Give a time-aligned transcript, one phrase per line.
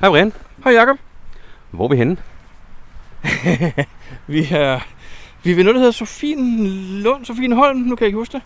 [0.00, 0.32] Hej Brian.
[0.64, 0.98] Hej Jacob.
[1.70, 2.16] Hvor er vi henne?
[4.26, 4.80] Vi er,
[5.42, 6.66] vi er ved noget, der hedder Sofien
[7.02, 8.42] Lund, Sofien Holm, nu kan jeg ikke huske det.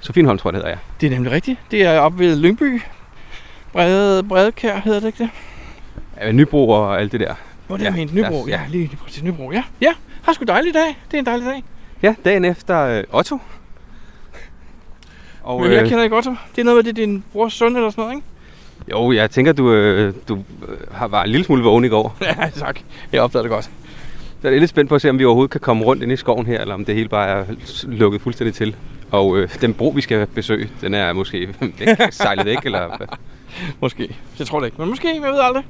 [0.00, 0.78] Sofienholm, tror jeg, det hedder jeg.
[1.00, 1.58] Det er nemlig rigtigt.
[1.70, 2.82] Det er oppe ved Lyngby.
[3.72, 5.30] Brede, Bredekær hedder det ikke det?
[6.20, 7.34] Ja, Nybro og alt det der.
[7.66, 8.14] Hvor det Ja, er ment.
[8.14, 8.52] Nybro, ja.
[8.52, 9.64] ja, lige, lige præcis Nybro, ja.
[9.80, 9.92] Ja,
[10.22, 10.96] har sgu dejlig dag.
[11.10, 11.64] Det er en dejlig dag.
[12.02, 13.38] Ja, dagen efter øh, Otto.
[15.42, 16.24] Og, Men jeg kender ikke godt.
[16.24, 18.26] Det er noget med, det er din brors søn eller sådan noget, ikke?
[18.90, 20.34] Jo, jeg tænker, du, øh, du
[20.68, 22.16] øh, har var en lille smule vågen i går.
[22.22, 22.80] Ja, tak.
[23.12, 23.70] Jeg opdagede det godt.
[24.42, 26.16] Så er lidt spændt på at se, om vi overhovedet kan komme rundt ind i
[26.16, 27.44] skoven her, eller om det hele bare er
[27.82, 28.76] lukket fuldstændig til.
[29.10, 33.06] Og øh, den bro, vi skal besøge, den er måske væk, sejlet væk, eller?
[33.80, 34.16] Måske.
[34.38, 34.80] Jeg tror det ikke.
[34.80, 35.64] Men måske, jeg ved aldrig.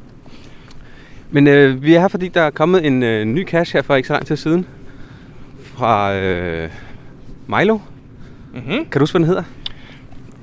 [1.30, 3.94] Men øh, vi er her, fordi der er kommet en øh, ny cache her for
[3.94, 4.66] ikke så lang tid siden.
[5.64, 6.70] Fra øh,
[7.46, 7.78] Milo.
[8.54, 8.70] Mm-hmm.
[8.70, 9.42] Kan du huske, hvad den hedder?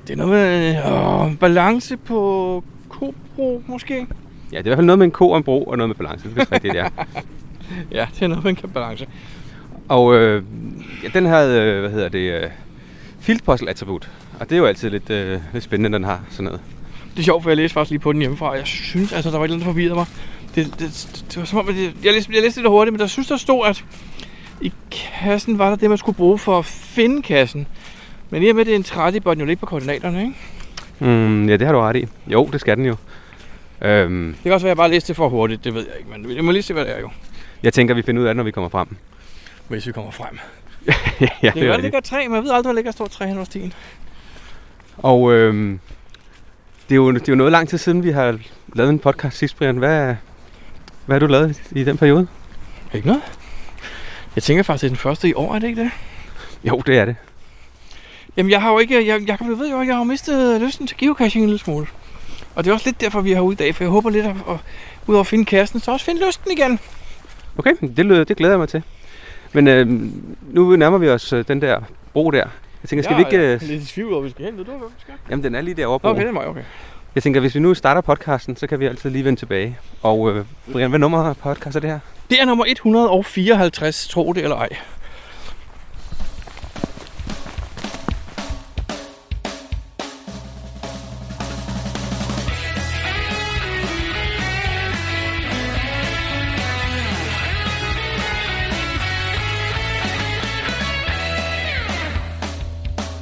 [0.06, 3.94] Det er noget med øh, balance på Kobro, måske?
[3.94, 4.02] Ja,
[4.50, 5.96] det er i hvert fald noget med en ko og en bro, og noget med
[5.96, 6.28] balance.
[6.28, 6.88] Det er rigtigt, det er.
[7.92, 9.06] Ja, det er noget med en balance.
[9.88, 10.42] Og øh,
[11.02, 12.50] ja, den havde, øh, hvad hedder det, øh,
[13.20, 14.10] field puzzle attribut.
[14.40, 16.60] Og det er jo altid lidt, øh, lidt spændende, den har sådan noget.
[17.14, 18.52] Det er sjovt, for jeg læste faktisk lige på den hjemmefra.
[18.52, 20.06] Jeg synes, altså, der var et eller andet, der forvirrede mig.
[20.54, 23.00] Det, det, det var som om, at det, jeg, læste, jeg læste det hurtigt, men
[23.00, 23.84] der synes, der stod, at
[24.60, 27.66] i kassen var der det, man skulle bruge for at finde kassen.
[28.30, 30.20] Men i og med, at det er en 30, bør den jo ligge på koordinaterne,
[30.22, 30.34] ikke?
[30.98, 32.06] Mm, ja, det har du ret i.
[32.26, 32.96] Jo, det skal den jo.
[33.82, 35.98] Øhm, Det kan også være, at jeg bare læste det for hurtigt, det ved jeg
[35.98, 37.10] ikke, men jeg må lige se, hvad det er jo.
[37.62, 38.88] jeg tænker, vi finder ud af det, når vi kommer frem.
[39.68, 40.38] Hvis vi kommer frem.
[40.88, 41.82] ja, Det kan rigtigt.
[41.82, 43.72] ligger tre, men jeg ved aldrig, hvor ligger stort træ hen hos stien.
[44.98, 45.80] Og øhm,
[46.88, 48.38] det, er jo, det er jo noget lang tid siden, vi har
[48.74, 49.76] lavet en podcast sidst, Brian.
[49.76, 50.14] Hvad,
[51.06, 52.26] hvad har du lavet i den periode?
[52.94, 53.22] Ikke noget?
[54.36, 55.90] Jeg tænker faktisk, det er den første i år, er det ikke det?
[56.64, 57.16] Jo, det er det.
[58.36, 60.86] Jamen, jeg har jo ikke, jeg, jeg, jeg ved jo, jeg har jo mistet lysten
[60.86, 61.86] til geocaching en lille smule.
[62.54, 64.24] Og det er også lidt derfor, vi er herude i dag, for jeg håber lidt
[64.26, 64.56] at, at
[65.06, 66.78] udover at finde kassen, så også finde lysten igen.
[67.58, 68.82] Okay, det, lyder, det glæder jeg mig til.
[69.52, 69.86] Men øh,
[70.54, 71.80] nu nærmer vi os øh, den der
[72.12, 72.44] bro der.
[72.82, 73.36] Jeg tænker, skal vi ikke...
[73.36, 74.56] Jeg er Øh, lidt i tvivl over, vi skal hen.
[74.58, 75.14] Ved du, hvor vi skal?
[75.30, 76.08] jamen, den er lige derovre på.
[76.08, 76.62] Okay, det er mig, okay.
[77.14, 79.78] Jeg tænker, hvis vi nu starter podcasten, så kan vi altid lige vende tilbage.
[80.02, 81.98] Og øh, Brian, hvad nummer af podcast er det her?
[82.30, 84.68] Det er nummer 154, tro det eller ej.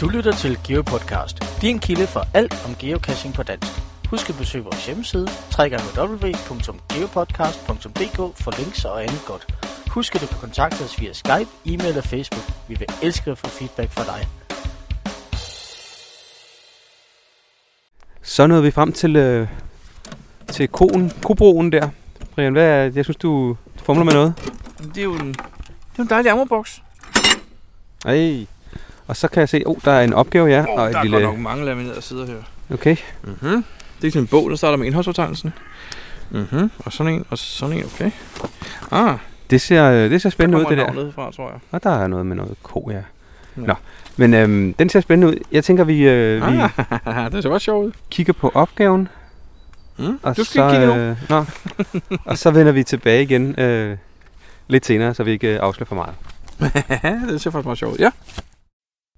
[0.05, 3.73] Du lytter til GeoPodcast, din kilde for alt om geocaching på dansk.
[4.11, 5.29] Husk at besøge vores hjemmeside,
[5.59, 9.55] www.geopodcast.dk for links og andet godt.
[9.91, 12.43] Husk at du kan kontakte os via Skype, e-mail og Facebook.
[12.69, 14.29] Vi vil elske at få feedback fra dig.
[18.23, 19.49] Så nåede vi frem til, øh,
[20.49, 21.89] til koen, kobroen der.
[22.35, 24.35] Brian, hvad er, jeg synes, du fumler med noget.
[24.79, 26.83] Det er jo en, det er en dejlig ammoboks.
[28.05, 28.47] Ej.
[29.07, 30.65] Og så kan jeg se, oh, der er en opgave, ja.
[30.69, 32.35] Oh, og der er godt nok mange laminerede sider her.
[32.75, 32.97] Okay.
[33.25, 33.65] Mm-hmm.
[34.01, 35.53] Det er sådan en bog, der starter med indholdsfortegnelsen.
[36.31, 36.71] Mm-hmm.
[36.79, 38.11] Og sådan en, og sådan en, okay.
[38.91, 39.17] Ah,
[39.51, 40.85] Det ser, øh, det ser spændende ud, det der.
[40.87, 41.59] navnet fra, tror jeg.
[41.71, 42.97] Og der er noget med noget ko, ja.
[42.97, 43.03] Ja.
[43.67, 43.75] Nå,
[44.17, 45.39] men øhm, den ser spændende ud.
[45.53, 46.59] Jeg tænker, vi, øh, vi
[47.07, 47.93] Ah, det ser også sjovt ud.
[48.11, 49.09] kigger på opgaven.
[49.99, 50.19] Mm.
[50.23, 51.01] Og Du skal ikke kigge nu.
[51.01, 51.45] øh, nå.
[52.31, 53.97] og så vender vi tilbage igen øh,
[54.69, 56.15] lidt senere, så vi ikke øh, afslører for meget.
[57.33, 57.99] det ser faktisk meget sjovt ud.
[57.99, 58.11] Ja.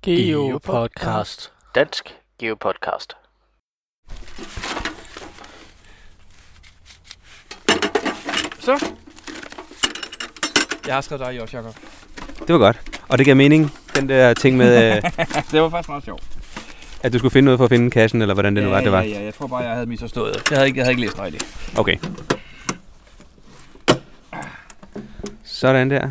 [0.06, 1.52] GeoPodcast.
[1.74, 3.16] Dansk GeoPodcast.
[8.58, 8.92] Så.
[10.86, 11.74] Jeg har skrevet dig i også, Jacob.
[12.38, 12.80] Det var godt.
[13.08, 15.02] Og det gav mening, den der ting med, øh,
[15.52, 16.22] det var faktisk meget sjovt.
[17.02, 18.92] at du skulle finde noget for at finde kassen, eller hvordan det nu var, det
[18.92, 19.02] var.
[19.02, 20.42] Ja, ja, jeg tror bare, jeg havde misforstået.
[20.50, 21.72] Jeg havde ikke, jeg havde ikke læst rigtigt.
[21.78, 21.96] Okay.
[25.44, 26.10] Sådan der.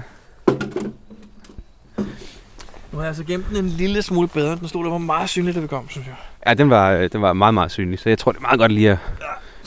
[2.96, 4.56] Nu har jeg altså gemt den en lille smule bedre.
[4.56, 6.16] Den stod der var meget synlig, da vi kom, synes jeg.
[6.48, 8.60] Ja, den var, øh, den var meget, meget synlig, så jeg tror, det er meget
[8.60, 8.98] godt lige, at,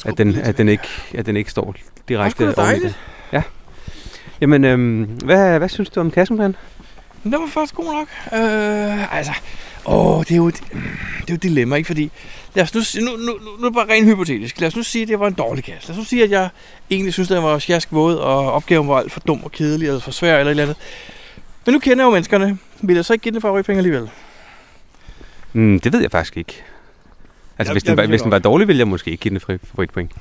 [0.04, 1.74] at, den, at, den, ikke, at den ikke står
[2.08, 2.94] direkte Det oven i det.
[3.32, 3.42] Ja.
[4.40, 6.56] Jamen, øhm, hvad, hvad synes du om kassen, Brian?
[7.22, 8.08] Men den var faktisk god nok.
[8.32, 9.32] Øh, altså,
[9.86, 10.76] åh, det er jo et, det
[11.20, 11.86] er jo et dilemma, ikke?
[11.86, 12.10] Fordi,
[12.54, 14.60] lad os nu, nu, nu, nu er det bare rent hypotetisk.
[14.60, 15.88] Lad os nu sige, at det var en dårlig kasse.
[15.88, 16.48] Lad os nu sige, at jeg
[16.90, 19.86] egentlig synes, at den var sjask våd, og opgaven var alt for dum og kedelig,
[19.86, 20.76] eller for svær, eller et eller andet.
[21.66, 22.58] Men nu kender jeg jo menneskerne.
[22.82, 24.10] Vil jeg så ikke give den favoritpenge alligevel?
[25.52, 26.62] Mm, det ved jeg faktisk ikke.
[27.58, 29.38] Altså, Jeg- hvis, den, jeg var, hvis den var dårlig, ville jeg måske ikke give
[29.38, 30.12] den favoritpoint.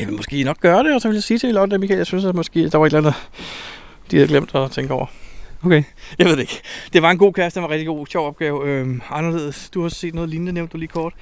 [0.00, 1.96] Jeg vil måske nok gøre det, og så vil jeg sige til Lotte og Michael,
[1.98, 3.14] jeg synes, at måske der var et eller andet,
[4.10, 5.06] de havde glemt at tænke over.
[5.64, 5.82] Okay.
[6.18, 6.60] Jeg ved det ikke.
[6.92, 8.68] Det var en god kasse, det var en rigtig god, sjov opgave.
[8.68, 9.70] Øhm, anderledes.
[9.74, 11.12] Du har set noget lignende, nævnte du lige kort.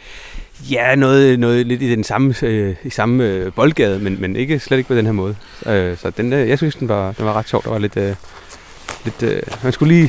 [0.70, 4.58] Ja, noget, noget lidt i den samme, øh, i samme øh, boldgade, men, men ikke,
[4.58, 5.36] slet ikke på den her måde.
[5.66, 7.62] Øh, så den, øh, jeg synes, den var, den var ret sjov.
[7.64, 8.14] Der var lidt, øh,
[9.06, 10.08] lidt øh, man skulle lige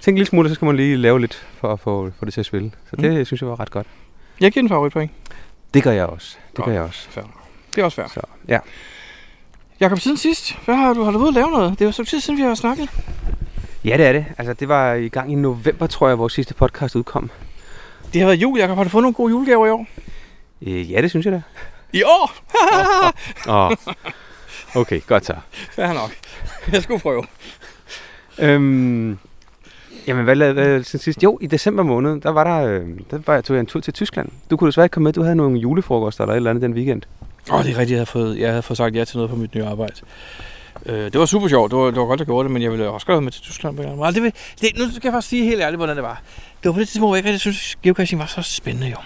[0.00, 2.34] tænke en lille smule, så skal man lige lave lidt for at få, få det
[2.34, 2.70] til at spille.
[2.90, 3.24] Så det mm.
[3.24, 3.86] synes jeg var ret godt.
[4.40, 5.10] Jeg giver en favoritpoint.
[5.74, 6.36] Det gør jeg også.
[6.48, 6.66] Det Godt.
[6.66, 7.08] gør jeg også.
[7.10, 7.24] Fair.
[7.74, 8.06] Det er også fair.
[8.14, 8.58] Så, ja.
[9.80, 11.70] Jakob, siden sidst, hvad har du, har du været at lave noget?
[11.72, 12.90] Det er jo så tid siden, vi har snakket.
[13.84, 14.24] ja, det er det.
[14.38, 17.30] Altså, det var i gang i november, tror jeg, vores sidste podcast udkom.
[18.12, 18.76] Det har været jul, Jakob.
[18.76, 19.86] Har du fået nogle gode julegaver i år?
[20.62, 21.42] Øh, ja, det synes jeg da.
[21.92, 22.32] I år?
[23.48, 23.72] Åh,
[24.82, 25.34] okay, godt så.
[25.70, 26.10] Fair nok.
[26.72, 27.24] Jeg skulle prøve.
[28.38, 29.18] Øhm,
[30.06, 31.22] jamen, hvad lavede siden sidst?
[31.22, 33.80] Jo, i december måned, der var der, øh, der var jeg, tog jeg en tur
[33.80, 34.28] til Tyskland.
[34.50, 36.74] Du kunne desværre ikke komme med, du havde nogle julefrokoster eller et eller andet den
[36.74, 37.02] weekend.
[37.50, 39.30] Åh, oh, det er rigtigt, jeg havde, fået, jeg havde fået sagt ja til noget
[39.30, 39.94] på mit nye arbejde.
[40.86, 42.62] Øh, det var super sjovt, det var, det var godt, at jeg gjorde det, men
[42.62, 44.04] jeg ville også godt med til Tyskland på en.
[44.04, 46.22] Altså, Det, det, nu skal jeg faktisk sige helt ærligt, hvordan det var.
[46.62, 48.96] Det var på det tidspunkt, hvor jeg ikke rigtig synes, geocaching var så spændende jo.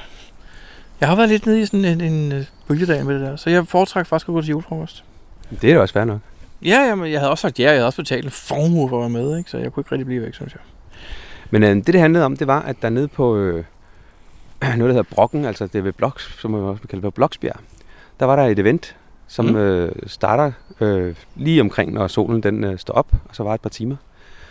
[1.01, 3.51] Jeg har været lidt nede i sådan en, en øh, bølgedal med det der, så
[3.51, 5.05] jeg foretrækker faktisk at gå til julefrokost.
[5.63, 6.19] Det er da også fair nok.
[6.63, 9.01] Ja, jamen, jeg havde også sagt ja, jeg havde også betalt en formue for at
[9.13, 9.51] være med, ikke?
[9.51, 10.61] så jeg kunne ikke rigtig blive væk, synes jeg.
[11.51, 13.65] Men øh, det, det handlede om, det var, at der nede på øh,
[14.63, 17.61] noget, der hedder Brokken, altså det er ved Bloks, som man også kalder ved Bloksbjerg,
[18.21, 18.97] der var der et event,
[19.29, 19.57] som mm.
[19.57, 23.61] øh, starter øh, lige omkring, når solen den øh, står op, og så var et
[23.61, 23.97] par timer.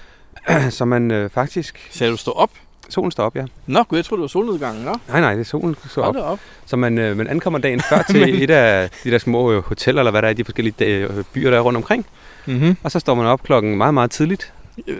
[0.69, 1.87] så man øh, faktisk...
[1.91, 2.51] Sagde du stå op?
[2.89, 3.45] Solen står op, ja.
[3.67, 4.95] Nå, gud, jeg troede, det var solnedgangen, nå.
[5.07, 6.15] Nej, nej, det er solen står op.
[6.15, 6.39] op.
[6.65, 10.01] Så man, øh, man ankommer dagen før til et af de der små øh, hoteller,
[10.01, 12.05] eller hvad der er i de forskellige øh, byer, der er rundt omkring.
[12.45, 12.77] Mm-hmm.
[12.83, 14.53] Og så står man op klokken meget, meget tidligt.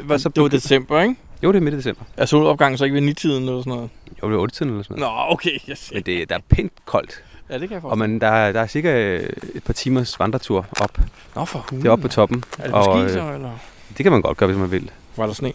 [0.03, 1.15] Hvad, så det var december, ikke?
[1.43, 2.03] Jo, det er midt i december.
[2.17, 3.89] Er solopgangen så ikke ved nitiden eller sådan noget?
[4.23, 5.13] Jo, det er 8 tiden eller sådan noget.
[5.27, 5.59] Nå, okay.
[5.69, 5.91] Yes.
[5.93, 7.23] Men det, der er pænt koldt.
[7.49, 7.95] Ja, det kan jeg Og forstå.
[7.95, 10.97] man, der, er- der er cirka øh, et par timers vandretur op.
[11.35, 11.81] Nå, for hulen.
[11.81, 12.43] Det er oppe på toppen.
[12.59, 13.51] Er det på og, ski øh, så, eller?
[13.97, 14.91] Det kan man godt gøre, hvis man vil.
[15.17, 15.53] Var der sne?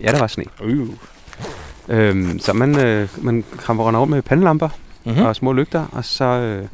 [0.00, 0.44] Ja, der var sne.
[0.64, 0.88] Uh.
[1.88, 4.68] Øhm, så man, øh, man kramper rundt med pandelamper
[5.04, 5.20] Mm-hmm.
[5.20, 5.26] mm.
[5.26, 6.68] og små lygter, og så øh,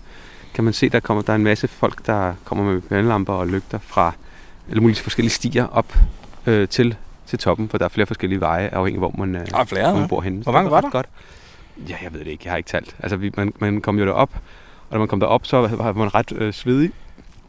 [0.55, 3.47] kan man se, der kommer der er en masse folk, der kommer med pandelamper og
[3.47, 4.13] lygter fra
[4.69, 5.95] alle mulige forskellige stier op
[6.47, 9.47] øh, til, til toppen, for der er flere forskellige veje, afhængig af hvor man, øh,
[9.55, 10.43] Ah, flere, hvor man bor henne.
[10.43, 10.91] Hvor mange det var der?
[10.91, 11.07] Godt.
[11.89, 12.43] Ja, jeg ved det ikke.
[12.45, 12.97] Jeg har ikke talt.
[13.01, 14.31] Altså, vi, man, man kom jo derop,
[14.89, 16.91] og da man kom derop, så var man ret øh, svedig,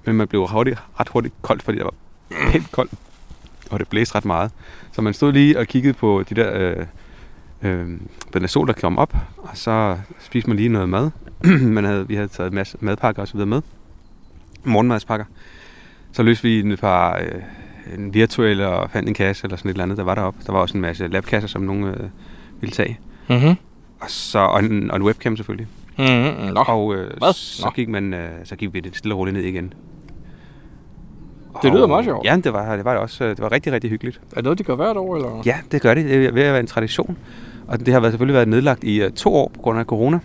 [0.05, 1.93] men man blev hurtigt, ret hurtigt koldt, fordi der var
[2.51, 2.91] helt koldt,
[3.71, 4.51] og det blæste ret meget.
[4.91, 6.85] Så man stod lige og kiggede på de der, øh,
[7.63, 7.87] øh,
[8.33, 11.09] den sol, der kom op, og så spiste man lige noget mad.
[11.77, 13.61] man havde, vi havde taget en masse madpakker og så videre med.
[14.63, 15.25] Morgenmadspakker.
[16.11, 17.41] Så løste vi et par, øh,
[17.97, 20.39] en virtuel og fandt en kasse eller sådan et eller andet, der var deroppe.
[20.45, 22.09] Der var også en masse labkasser, som nogen øh,
[22.61, 22.99] ville tage.
[23.29, 23.55] Mm-hmm.
[23.99, 25.67] Og, så, og, en, og en webcam selvfølgelig.
[25.97, 26.53] Mm-hmm.
[26.53, 26.63] Nå.
[26.67, 27.33] Og øh, Hvad?
[27.33, 27.71] så Nå.
[27.71, 29.73] gik, man, øh, så gik vi lidt stille og roligt ned igen.
[31.61, 32.25] Det lyder Og- meget sjovt.
[32.25, 33.23] Ja, det var det, var det også.
[33.23, 34.21] øh, Det var rigtig, rigtig hyggeligt.
[34.31, 35.41] Er det noget, de gør hvert år, eller?
[35.45, 36.05] Ja, det gør det.
[36.05, 37.17] Det er ved at være en tradition.
[37.67, 40.19] Og det har været, selvfølgelig været nedlagt i uh, to år på grund af corona.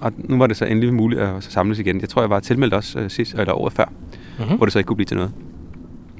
[0.00, 2.00] Og nu var det så endelig muligt at samles igen.
[2.00, 3.84] Jeg tror, jeg var tilmeldt også uh, sidst, eller året før,
[4.38, 4.56] Mm-hmm.
[4.56, 5.32] hvor det så ikke kunne blive til noget.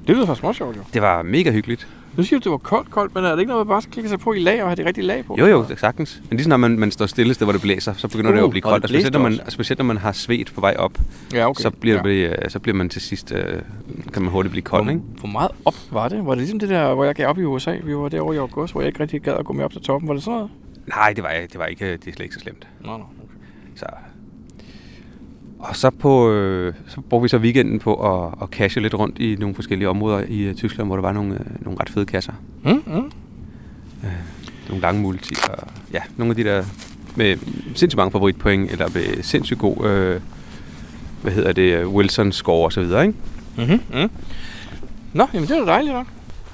[0.07, 0.83] Det lyder faktisk meget sjovt, jo.
[0.95, 1.89] Det var mega hyggeligt.
[2.17, 3.93] Nu siger du, det var koldt, koldt, men er det ikke noget, man bare skal
[3.93, 5.37] klikke sig på i lag og have det rigtige lag på?
[5.39, 6.23] Jo, jo, det sagtens.
[6.29, 8.41] Men lige når man, man står stille, sted, hvor det blæser, så begynder uh, det
[8.41, 8.83] jo at blive og koldt.
[8.83, 10.99] det Og specielt når, man, specielt når man har svedt på vej op,
[11.35, 11.63] Ja, okay.
[11.63, 12.03] så, bliver ja.
[12.03, 13.63] det, øh, så bliver man til sidst, øh,
[14.13, 15.01] kan man hurtigt blive kold, ikke?
[15.01, 16.27] Hvor, hvor meget op var det?
[16.27, 17.77] Var det ligesom det der, hvor jeg gav op i USA?
[17.85, 19.81] Vi var derovre i august, hvor jeg ikke rigtig gad at gå med op til
[19.83, 20.09] toppen.
[20.09, 20.51] Var det sådan noget?
[20.87, 22.67] Nej, det var, det var ikke, det er slet ikke så slemt.
[22.85, 23.05] Nå, nå.
[23.77, 23.87] Så.
[25.61, 29.19] Og så, på, øh, så brugte vi så weekenden på at, at cashe lidt rundt
[29.19, 32.07] i nogle forskellige områder i øh, Tyskland, hvor der var nogle, øh, nogle ret fede
[32.07, 32.33] kasser.
[32.65, 33.13] Mm, mm.
[34.69, 36.65] Nogle lange multi, og ja, nogle af de der
[37.17, 40.21] med sindssygt mange favoritpoint, eller med sindssygt god, øh,
[41.23, 43.19] hvad hedder det, øh, Wilson score og så videre, ikke?
[43.57, 43.81] Mm-hmm.
[44.01, 44.11] Mm.
[45.13, 46.07] Nå, jamen det er da dejligt nok.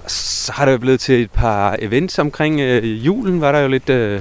[0.06, 3.68] Så har det jo blevet til et par events omkring øh, julen, var der jo
[3.68, 3.90] lidt...
[3.90, 4.20] Øh,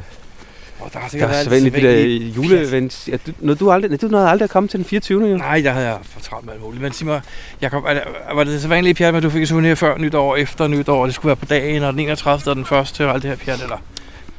[0.80, 2.06] Oh, der har der var sædvanligt de der
[2.36, 3.08] juleevents.
[3.12, 5.28] Ja, du, nåede du, aldrig, du nåede aldrig at komme til den 24.
[5.28, 5.38] Jo.
[5.38, 6.82] Nej, der havde jeg for travlt med alt muligt.
[6.82, 7.22] Men sig mig,
[7.62, 8.04] Jacob, er det,
[8.34, 11.02] var det så vanligt pjat med, at du fik et souvenir før nytår, efter nytår,
[11.02, 12.52] og det skulle være på dagen, og den 31.
[12.52, 13.78] og den første, og alt det her pjat, eller?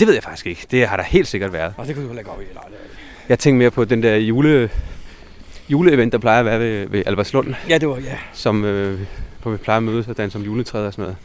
[0.01, 0.67] Det ved jeg faktisk ikke.
[0.71, 1.75] Det har der helt sikkert været.
[1.77, 2.61] Og det kunne du heller ikke op i, eller?
[3.29, 4.71] Jeg tænker mere på den der jule,
[5.69, 8.17] juleevent, der plejer at være ved, ved Albertslund, ja, det var, ja.
[8.33, 9.01] som, øh,
[9.43, 11.17] hvor vi plejer at mødes og danse om juletræet og sådan noget.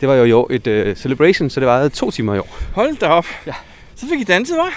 [0.00, 2.58] Det var jo i år et uh, celebration, så det varede to timer i år.
[2.74, 3.26] Hold da op.
[3.46, 3.52] Ja.
[4.00, 4.74] Så fik I danset, hva'?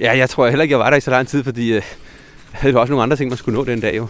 [0.00, 1.82] Ja, jeg tror heller ikke, jeg var der i så lang tid, fordi øh, jeg
[2.52, 4.08] havde jo også nogle andre ting, man skulle nå den dag jo.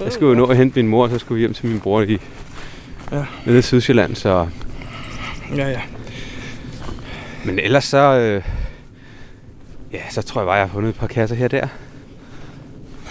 [0.00, 1.80] Jeg skulle jo nå at hente min mor, og så skulle vi hjem til min
[1.80, 2.18] bror i
[3.12, 3.24] Ja.
[3.46, 4.14] nede i Sydsjælland.
[4.14, 4.48] Så...
[5.56, 5.80] Ja, ja.
[7.44, 8.42] Men ellers så, øh,
[9.92, 11.66] ja, så tror jeg bare, jeg har fundet et par kasser her og der.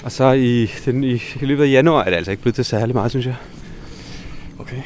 [0.04, 2.66] Og så i, den, i, i løbet af januar er det altså ikke blevet til
[2.66, 3.36] særlig meget, synes jeg.
[4.60, 4.82] Okay.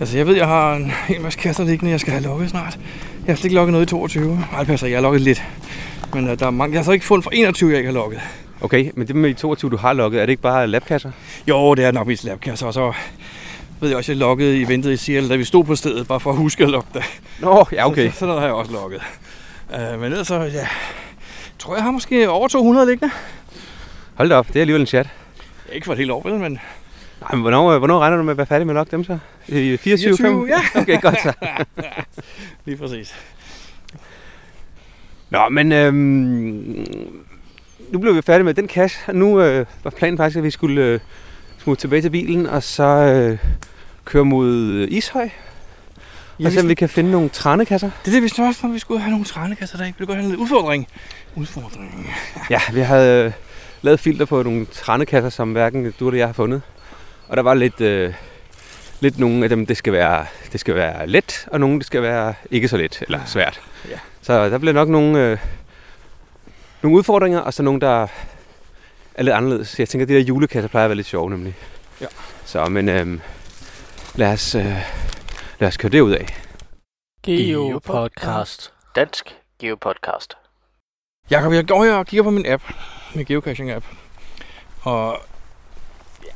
[0.00, 2.78] Altså, jeg ved, jeg har en hel masse kasser liggende, jeg skal have lukket snart.
[3.26, 4.36] Jeg har slet ikke lukket noget i 22.
[4.36, 5.42] Nej, det passer, jeg har lukket lidt.
[6.14, 7.94] Men uh, der er mange, jeg har så ikke fundet for 21, jeg ikke har
[7.94, 8.20] lukket.
[8.60, 11.10] Okay, men det med de 22, du har lukket, er det ikke bare labkasser?
[11.48, 12.92] Jo, det er nok mest labkasser, og så
[13.80, 16.20] ved jeg også, jeg lukkede i ventet i Seattle, da vi stod på stedet, bare
[16.20, 17.02] for at huske at lukke det.
[17.40, 18.10] Nå, ja okay.
[18.10, 19.00] Så, så, noget har jeg også lukket.
[19.70, 20.66] Uh, men ellers så, ja,
[21.58, 23.14] tror jeg har måske over 200 liggende.
[24.14, 25.08] Hold da op, det er alligevel en chat.
[25.72, 26.58] Ikke for et helt år, vel, men
[27.30, 29.18] Nej, men hvornår, øh, hvornår regner du med at være færdig med lukke dem så?
[29.48, 30.60] I 24, 24, ja.
[30.80, 31.32] Okay, godt så.
[32.66, 33.14] lige præcis.
[35.30, 36.86] Nå, men øhm,
[37.90, 40.50] nu blev vi færdige med den cash, og nu øh, var planen faktisk, at vi
[40.50, 41.00] skulle øh,
[41.58, 43.38] smutte tilbage til bilen, og så øh,
[44.04, 45.28] køre mod øh, Ishøj,
[46.40, 47.90] Ja, og se om vi kan finde nogle trænekasser.
[48.04, 49.84] Det er det, vi spørger om, vi skulle have nogle trænekasser der.
[49.84, 50.86] Vi ville godt have en udfordring.
[51.36, 52.10] Udfordring.
[52.50, 53.32] Ja, vi havde øh,
[53.82, 56.62] lavet filter på nogle trænekasser, som hverken du eller jeg har fundet.
[57.28, 58.14] Og der var lidt, øh,
[59.00, 62.02] lidt nogle af dem, det skal, være, det skal være let, og nogle, det skal
[62.02, 63.60] være ikke så let, eller svært.
[63.90, 63.98] Ja.
[64.22, 65.38] Så der blev nok nogle, øh,
[66.82, 68.06] nogle udfordringer, og så nogle, der
[69.14, 69.78] er lidt anderledes.
[69.78, 71.54] Jeg tænker, at de der julekasser plejer at være lidt sjove, nemlig.
[72.00, 72.06] Ja.
[72.44, 73.20] Så, men øh,
[74.14, 74.76] lad, os, øh,
[75.58, 76.26] lad os køre det ud af.
[77.22, 78.72] Geopodcast.
[78.96, 80.36] Dansk Geopodcast.
[81.30, 82.62] Jakob, jeg går her og kigger på min app,
[83.14, 83.84] min geocaching-app.
[84.82, 85.20] Og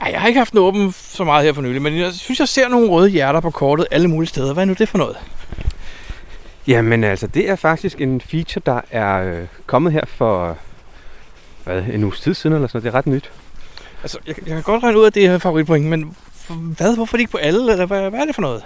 [0.01, 2.41] ja, jeg har ikke haft den åben så meget her for nylig, men jeg synes,
[2.41, 4.53] jeg ser nogle røde hjerter på kortet alle mulige steder.
[4.53, 5.17] Hvad er nu det for noget?
[6.67, 10.59] Jamen altså, det er faktisk en feature, der er øh, kommet her for
[11.65, 12.85] hvad, en uges tid siden, eller sådan noget.
[12.85, 13.31] Det er ret nyt.
[14.03, 16.17] Altså, jeg, jeg kan godt regne ud, at det er favoritpoint, men
[16.49, 16.97] hvad?
[16.97, 17.73] Hvorfor er det ikke på alle?
[17.73, 18.63] Eller hvad, hvad er det for noget?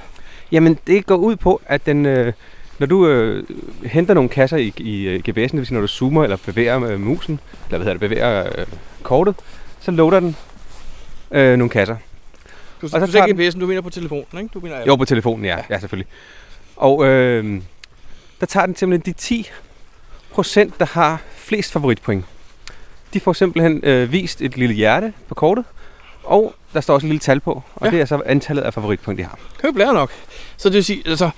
[0.53, 2.33] Jamen, det går ud på, at den, øh,
[2.79, 3.45] når du øh,
[3.85, 6.85] henter nogle kasser i, i øh, GPS'en, det vil sige, når du zoomer eller bevæger
[6.85, 8.67] øh, musen, eller hvad hedder det, bevæger øh,
[9.03, 9.35] kortet,
[9.81, 10.37] så loader den
[11.35, 11.97] øh, nogle kasser.
[12.83, 14.49] Du, så du tager ser GPS'en, du mener på telefonen, ikke?
[14.55, 14.85] Du mener.
[14.87, 15.57] Jo, på telefonen, ja.
[15.71, 16.09] Ja, selvfølgelig.
[16.77, 17.61] Og øh,
[18.41, 19.51] der tager den simpelthen de 10
[20.31, 22.25] procent, der har flest favoritpoint.
[23.15, 25.65] De får simpelthen øh, vist et lille hjerte på kortet,
[26.25, 27.91] og der står også et lille tal på, og Ja.
[27.91, 29.39] det er så antallet af favoritpoint, de har.
[29.63, 30.11] Køb lærer nok.
[30.57, 31.31] Så det vil sige, altså,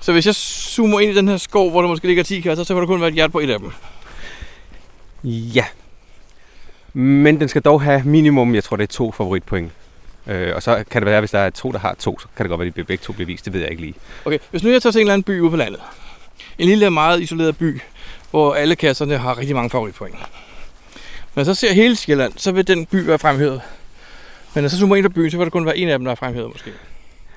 [0.00, 2.64] så hvis jeg zoomer ind i den her skov, hvor der måske ligger 10 kasser,
[2.64, 3.70] så kan der kun være et hjerte på et af dem.
[5.24, 5.64] Ja.
[6.98, 9.72] Men den skal dog have minimum, jeg tror det er to favoritpoint.
[10.26, 12.44] Øh, og så kan det være, hvis der er to, der har to, så kan
[12.44, 13.44] det godt være, at de begge to bliver vist.
[13.44, 13.94] Det ved jeg ikke lige.
[14.24, 15.80] Okay, hvis nu jeg tager til en eller anden by ude på landet.
[16.58, 17.80] En lille, meget isoleret by,
[18.30, 20.14] hvor alle kasserne har rigtig mange favoritpoint.
[21.34, 23.60] Når jeg så ser hele Sjælland, så vil den by være fremhævet.
[24.54, 26.04] Men når så zoomer ind på byen, så vil der kun være en af dem,
[26.04, 26.70] der er fremhævet måske.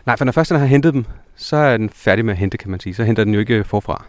[0.06, 2.58] Nej, for når først den har hentet dem, så er den færdig med at hente,
[2.58, 2.96] kan man sige.
[2.96, 4.06] Så henter den jo ikke forfra.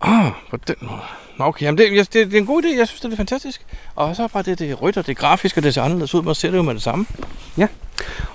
[0.00, 1.00] Ah, på den måde.
[1.38, 2.78] Nå, okay, jamen det, det, det, er en god idé.
[2.78, 3.62] Jeg synes, det er fantastisk.
[3.96, 6.14] Og så bare det, det er rødt, og det er grafisk, og det ser anderledes
[6.14, 6.22] ud.
[6.22, 7.06] Man ser det jo med det samme.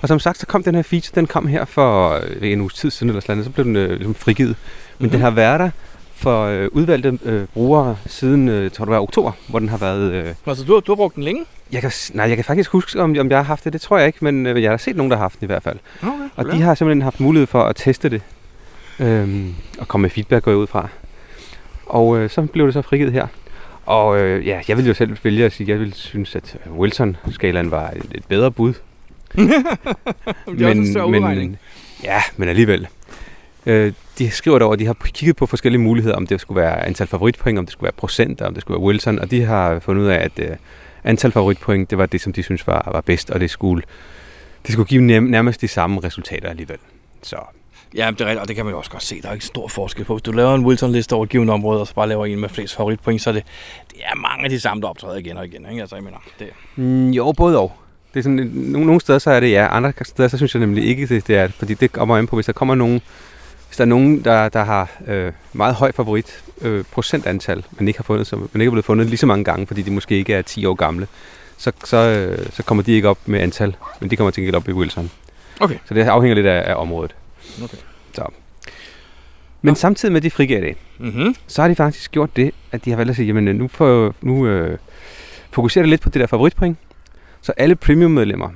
[0.02, 2.74] Og som sagt, så kom den her feature, den kom her for øh, en uges
[2.74, 4.56] tid siden eller sådan så blev den øh, ligesom frigivet.
[4.98, 5.10] Men Mhm.
[5.10, 5.70] den har været der
[6.14, 10.12] for øh, udvalgte øh, brugere siden, øh, tror det var oktober, hvor den har været...
[10.12, 11.44] Øh, Altså, du har, du har brugt den længe?
[11.72, 13.72] jeg, kan, nej, jeg kan faktisk huske, om, om jeg har haft det.
[13.72, 15.46] Det tror jeg ikke, men øh, jeg har set nogen, der har haft den i
[15.46, 15.78] hvert fald.
[16.02, 16.12] Okay.
[16.36, 18.22] Og de har simpelthen haft mulighed for at teste det.
[18.98, 20.88] Øhm, og komme med feedback, går jeg ud fra.
[21.92, 23.26] Og øh, så blev det så frigivet her.
[23.86, 26.72] Og øh, ja, jeg ville jo selv vælge at sige, jeg ville synes, at øh,
[26.72, 28.72] Wilson-skalaen var et, et bedre bud.
[29.36, 31.58] det er også en udregning.
[32.04, 32.88] ja, men alligevel.
[33.66, 36.86] Øh, de skriver dog, at de har kigget på forskellige muligheder, om det skulle være
[36.86, 39.78] antal favoritpoint, om det skulle være procent, om det skulle være Wilson, og de har
[39.78, 40.56] fundet ud af, at øh,
[41.04, 43.82] antal favoritpoint, det var det, som de synes var, var bedst, og det skulle,
[44.66, 46.78] det skulle give nær- nærmest de samme resultater alligevel.
[47.22, 47.36] Så
[47.96, 49.22] Ja, det er rigtigt, og det kan man jo også godt se.
[49.22, 50.14] Der er ikke stor forskel på.
[50.14, 52.48] Hvis du laver en Wilson-liste over et givet område, og så bare laver en med
[52.48, 53.44] flest favoritpoint, så er det,
[53.90, 55.66] det er mange af de samme, der optræder igen og igen.
[55.70, 55.80] Ikke?
[55.80, 57.72] Altså, jeg mener, det, Mm, jo, både og.
[58.14, 60.60] Det er sådan, nogle, nogle steder så er det ja, andre steder så synes jeg
[60.60, 63.00] nemlig ikke, det, det er fordi det kommer an på, hvis der kommer nogen,
[63.66, 67.98] hvis der er nogen, der, der har øh, meget høj favorit øh, procentantal, men ikke
[67.98, 70.14] har fundet, så, men ikke er blevet fundet lige så mange gange, fordi de måske
[70.14, 71.06] ikke er 10 år gamle,
[71.56, 74.56] så, så, øh, så kommer de ikke op med antal, men de kommer til gengæld
[74.56, 75.10] op i Wilson.
[75.60, 75.76] Okay.
[75.84, 77.14] Så det afhænger lidt af, af området.
[77.64, 77.76] Okay.
[78.14, 78.24] Så.
[79.62, 81.34] Men samtidig med, at de frigav det, Mm-hmm.
[81.46, 83.68] så har de faktisk gjort det, at de har valgt at sige, jamen øh, nu,
[83.68, 84.78] får, nu øh,
[85.50, 86.78] fokuserer det lidt på det der favoritpoint.
[87.42, 88.52] Så alle premium-medlemmer, og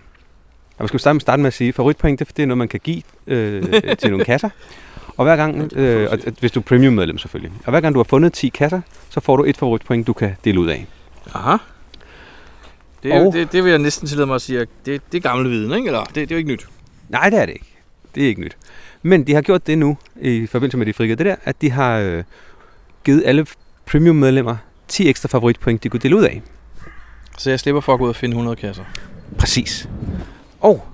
[0.78, 2.80] man skal starte med, starte med at sige, favoritpoint, det, det er noget, man kan
[2.84, 3.62] give øh,
[3.98, 4.48] til nogle kasser.
[5.16, 8.04] Og hver gang, øh, og, hvis du er premium-medlem selvfølgelig, og hver gang du har
[8.04, 10.86] fundet 10 kasser, så får du et favoritpoint, du kan dele ud af.
[11.34, 11.56] Aha.
[13.02, 15.22] Det, er, Og- det, det vil jeg næsten tillade mig at sige, det, det er
[15.22, 15.86] gammel viden, ikke?
[15.86, 16.66] Eller det, det er jo ikke nyt.
[17.08, 17.75] Nej, det er det ikke.
[18.16, 18.56] Det er ikke nyt.
[19.02, 21.70] Men de har gjort det nu, i forbindelse med de frigivet det der, at de
[21.70, 22.24] har øh,
[23.04, 23.46] givet alle
[23.86, 24.56] premium-medlemmer
[24.88, 26.42] 10 ekstra favoritpoint, de kunne dele ud af.
[27.38, 28.84] Så jeg slipper for at gå ud og finde 100 kasser.
[29.38, 29.88] Præcis.
[30.60, 30.86] Og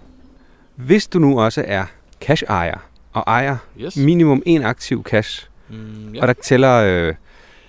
[0.77, 1.85] hvis du nu også er
[2.21, 2.79] cash-ejer
[3.13, 3.97] og ejer Yes.
[3.97, 6.21] minimum en aktiv cash, Mm, ja.
[6.23, 7.15] og der tæller øh,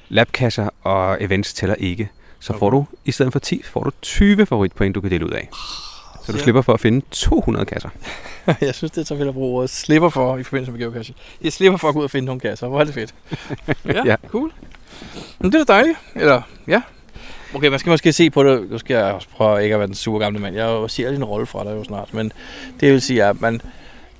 [0.09, 2.75] labkasser og events tæller ikke, så får Okay.
[2.77, 5.49] du i stedet for 10, får du 20 favoritpoint, du kan dele ud af.
[6.25, 7.89] Så du slipper for at finde 200 kasser.
[8.61, 11.17] jeg synes, det er så fedt at bruge ordet slipper for i forbindelse med geocaching.
[11.41, 12.67] Jeg slipper for at gå ud og finde nogle kasser.
[12.67, 13.13] Hvor er det fedt.
[13.95, 14.15] ja, Ja.
[14.27, 14.51] cool.
[15.39, 15.97] Men det er da dejligt.
[16.15, 16.81] Eller, ja.
[17.55, 18.71] Okay, man skal måske se på det.
[18.71, 20.55] Nu skal jeg også prøve ikke at være den sure gamle mand.
[20.55, 22.13] Jeg siger din rolle fra dig jo snart.
[22.13, 22.31] Men
[22.79, 23.61] det vil sige, at man,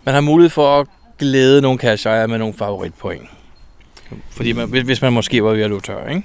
[0.04, 0.88] man har mulighed for at
[1.20, 3.30] glæde nogle casher med nogle favoritpoint.
[4.30, 6.24] Fordi man, hvis- hvis man måske var ved at løbe tør, ikke?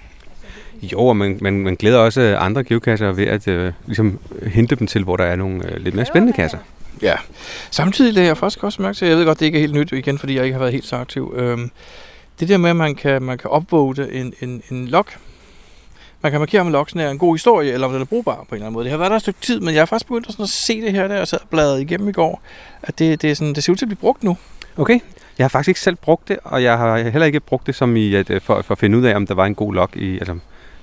[0.83, 4.87] Jo, og man, man, man glæder også andre geocacher ved at øh, ligesom hente dem
[4.87, 6.59] til, hvor der er nogle øh, lidt mere spændende kasser.
[7.03, 7.15] Ja.
[7.71, 9.93] Samtidig lagde jeg faktisk også mærke til, jeg ved godt, det ikke er helt nyt
[9.93, 11.35] igen, fordi jeg ikke har været helt så aktiv.
[11.37, 11.71] Øhm,
[12.41, 15.07] det der med, at man kan, man kan upvote en, en, en log.
[16.23, 18.41] Man kan markere, om logsen er en god historie, eller om den er brugbar på
[18.41, 18.85] en eller anden måde.
[18.85, 20.49] Det har været der et stykke tid, men jeg har faktisk begyndt at, sådan at
[20.49, 22.43] se det her, der jeg sad og bladrede igennem i går,
[22.83, 24.37] at det, det, er sådan, det ser ud til at blive brugt nu.
[24.77, 25.01] Okay,
[25.39, 27.97] jeg har faktisk ikke selv brugt det, og jeg har heller ikke brugt det som
[27.97, 29.97] i at, øh, for, for at finde ud af, om der var en god log
[29.97, 30.39] i, altså,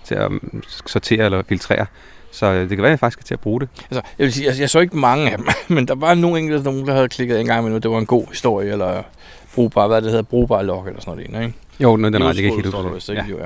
[0.05, 1.85] til at um, sortere eller filtrere.
[2.31, 3.69] Så øh, det kan være, at jeg faktisk skal til at bruge det.
[3.91, 6.39] Altså, jeg vil sige, jeg, jeg så ikke mange af dem, men der var nogle
[6.39, 9.03] enkelte, nogen, der havde klikket en gang med nu, det var en god historie, eller
[9.55, 11.53] brugbar, hvad det hedder, brugbar log, eller sådan noget, ikke?
[11.79, 13.29] Jo, den er ret, Useful det kan jeg ikke helt ikke?
[13.29, 13.37] Jo,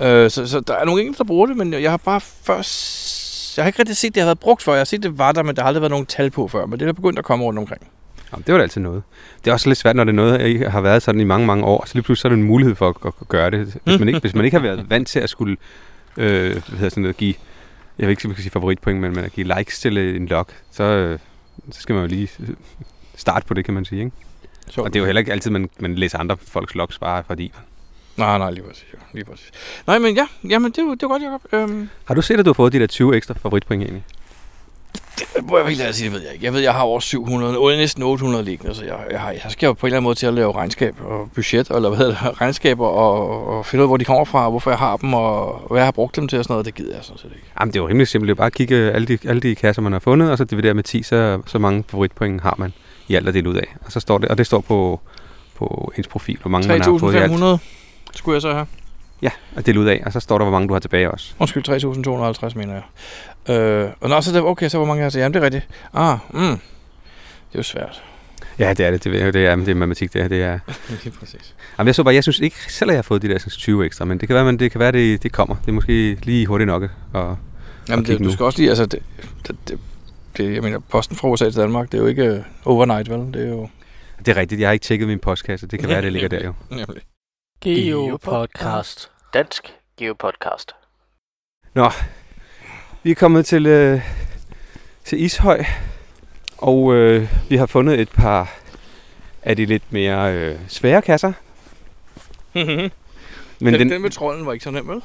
[0.00, 0.06] ja.
[0.06, 0.24] ja.
[0.24, 3.56] Øh, så, så der er nogle enkelte, der bruger det, men jeg har bare først...
[3.56, 4.72] Jeg har ikke rigtig set, det har været brugt før.
[4.72, 6.66] Jeg har set, det var der, men der har aldrig været nogen tal på før.
[6.66, 7.82] Men det er begyndt at komme rundt omkring.
[8.32, 9.02] Jamen, det var da altid noget.
[9.44, 11.46] Det er også lidt svært, når det er noget, ikke har været sådan i mange,
[11.46, 11.84] mange år.
[11.86, 13.76] Så lige pludselig så er det en mulighed for at, at, at gøre det.
[13.84, 15.56] Hvis man, ikke, hvis man ikke har været vant til at skulle
[16.16, 17.34] øh, hvad hedder sådan noget, give,
[17.98, 20.82] jeg vil ikke sige favoritpoint, men, men at give likes til øh, en log, så,
[20.82, 21.18] øh,
[21.70, 22.48] så skal man jo lige øh,
[23.16, 24.04] starte på det, kan man sige.
[24.04, 24.16] Ikke?
[24.68, 27.24] Så, Og det er jo heller ikke altid, man, man læser andre folks logs bare
[27.26, 27.52] fordi.
[28.16, 28.84] Nej, nej, lige præcis.
[28.92, 29.50] Ja, lige præcis.
[29.86, 31.42] Nej, men ja, jamen, det, er jo- det er jo godt, Jacob.
[31.52, 34.04] Øhm, Har du set, at du har fået de der 20 ekstra favoritpoint egentlig?
[35.18, 36.44] Det, må jeg helt ærligt sige, det ved jeg ikke.
[36.44, 39.42] Jeg ved, jeg har over 700, og næsten 800 liggende, så jeg, jeg, har, jeg
[39.48, 41.98] skal jo på en eller anden måde til at lave regnskab og budget, eller hvad
[41.98, 44.78] hedder det, regnskaber, og, og finde ud af, hvor de kommer fra, og hvorfor jeg
[44.78, 46.66] har dem, og hvad jeg har brugt dem til og sådan noget.
[46.66, 47.46] Det gider jeg sådan set ikke.
[47.60, 48.28] Jamen, det er jo rimelig simpelt.
[48.28, 50.44] Det er bare at kigge alle de, alle de kasser, man har fundet, og så
[50.44, 52.72] dividere med 10, så, så mange favoritpoint har man
[53.08, 53.76] i alt at dele ud af.
[53.86, 55.00] Og, så står det, og det står på,
[55.56, 57.32] på ens profil, hvor mange man har fået i alt.
[57.32, 57.58] 3.500
[58.14, 58.66] skulle jeg så have.
[59.22, 61.34] Ja, at dele ud af, og så står der, hvor mange du har tilbage også.
[61.38, 62.82] Undskyld, 3.250 mener jeg.
[63.48, 65.18] Øh, og nå, så er det, okay, så hvor mange jeg så?
[65.18, 65.68] Jamen, det er rigtigt.
[65.94, 66.40] Ah, mm.
[66.40, 66.48] Det
[67.54, 68.02] er jo svært.
[68.58, 69.04] Ja, det er det.
[69.04, 70.28] Det, er- det er, det er matematik, det er.
[70.28, 70.58] Det er.
[71.04, 71.54] Lige præcis.
[71.78, 73.50] Jamen, jeg så bare, jeg synes ikke selv, at jeg har fået de der sådan
[73.50, 75.56] 20 ekstra, men det kan være, men det, kan være, det, det kommer.
[75.56, 76.82] Det er måske lige hurtigt nok.
[77.12, 77.38] Og,
[77.88, 78.30] Jamen, det, du nu.
[78.32, 79.02] skal også lige, altså, det,
[79.46, 79.78] det, det,
[80.36, 83.18] det, jeg mener, posten fra USA til Danmark, det er jo ikke øh, overnight, vel?
[83.34, 83.68] Det er jo...
[84.18, 85.66] det er rigtigt, jeg har ikke tjekket min postkasse.
[85.66, 86.54] Det kan være, det ligger der jo.
[86.70, 87.02] Nemlig.
[87.62, 89.10] Geopodcast.
[89.34, 90.72] Dansk Geopodcast.
[93.04, 94.00] Vi er kommet til, øh,
[95.04, 95.64] til Ishøj,
[96.58, 98.54] og øh, vi har fundet et par
[99.42, 101.32] af de lidt mere øh, svære kasser.
[102.54, 102.90] Men
[103.60, 105.02] den, den, den, med trolden var ikke så nem, vel?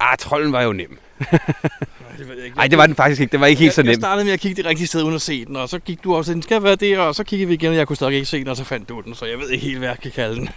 [0.00, 0.98] ah, trolden var jo nem.
[1.20, 3.32] Nej, det jeg var den faktisk ikke.
[3.32, 5.14] Det var ikke helt så jeg, jeg startede med at kigge det rigtige sted uden
[5.14, 7.48] at se den, og så gik du også, den skal være det, og så kiggede
[7.48, 9.26] vi igen, og jeg kunne stadig ikke se den, og så fandt du den, så
[9.26, 10.48] jeg ved ikke helt, hvad jeg kan kalde den.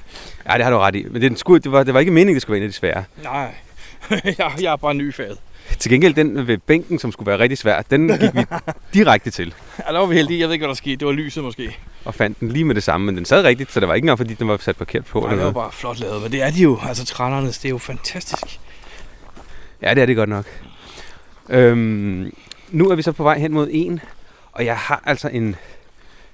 [0.49, 1.05] Ja, det har du ret i.
[1.09, 2.77] Men den skulle, det, var, det var ikke meningen, det skulle være en af de
[2.77, 3.03] svære.
[3.23, 3.55] Nej,
[4.39, 5.37] jeg, jeg er bare ny faget.
[5.81, 8.45] Til gengæld den ved bænken, som skulle være rigtig svær, den gik vi
[8.93, 9.53] direkte til.
[9.87, 10.39] Ja, der var vi heldige.
[10.39, 10.95] Jeg ved ikke, hvad der skete.
[10.95, 11.77] Det var lyset måske.
[12.05, 14.05] Og fandt den lige med det samme, men den sad rigtigt, så det var ikke
[14.05, 15.19] engang, fordi den var sat forkert på.
[15.19, 15.71] Nej, Eller det var noget.
[15.71, 16.79] bare flot lavet, men det er de jo.
[16.87, 18.59] Altså, trændernes, det er jo fantastisk.
[19.81, 20.45] Ja, det er det godt nok.
[21.49, 22.33] Øhm,
[22.71, 23.99] nu er vi så på vej hen mod en,
[24.51, 25.55] og jeg har altså en...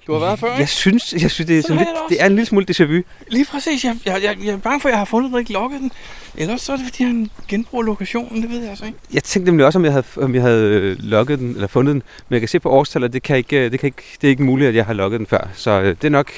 [0.07, 0.59] Du har været før, ikke?
[0.59, 3.01] Jeg synes, jeg synes det, er Sådan lidt, det er en lille smule déjà vu.
[3.27, 3.83] Lige præcis.
[3.83, 5.91] Jeg, jeg, jeg, jeg er bange for, at jeg har fundet den ikke logget den.
[6.37, 8.41] Ellers så er det, fordi jeg har en genbrug lokationen.
[8.41, 8.97] Det ved jeg altså ikke.
[9.13, 11.93] Jeg tænkte nemlig også, om jeg havde, om jeg havde øh, logget den, eller fundet
[11.93, 14.27] den, men jeg kan se på årstallet, det, kan ikke, øh, det, kan ikke, det
[14.27, 15.47] er ikke muligt, at jeg har logget den før.
[15.55, 16.31] Så øh, det er nok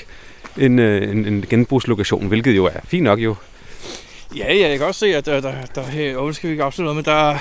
[0.57, 3.35] en, en, en genbrugslokation, hvilket jo er fint nok jo.
[4.35, 6.63] Ja, ja, jeg kan også se, at der, der, der her, oh, skal vi ikke
[6.63, 7.37] afsløre noget, men der, er-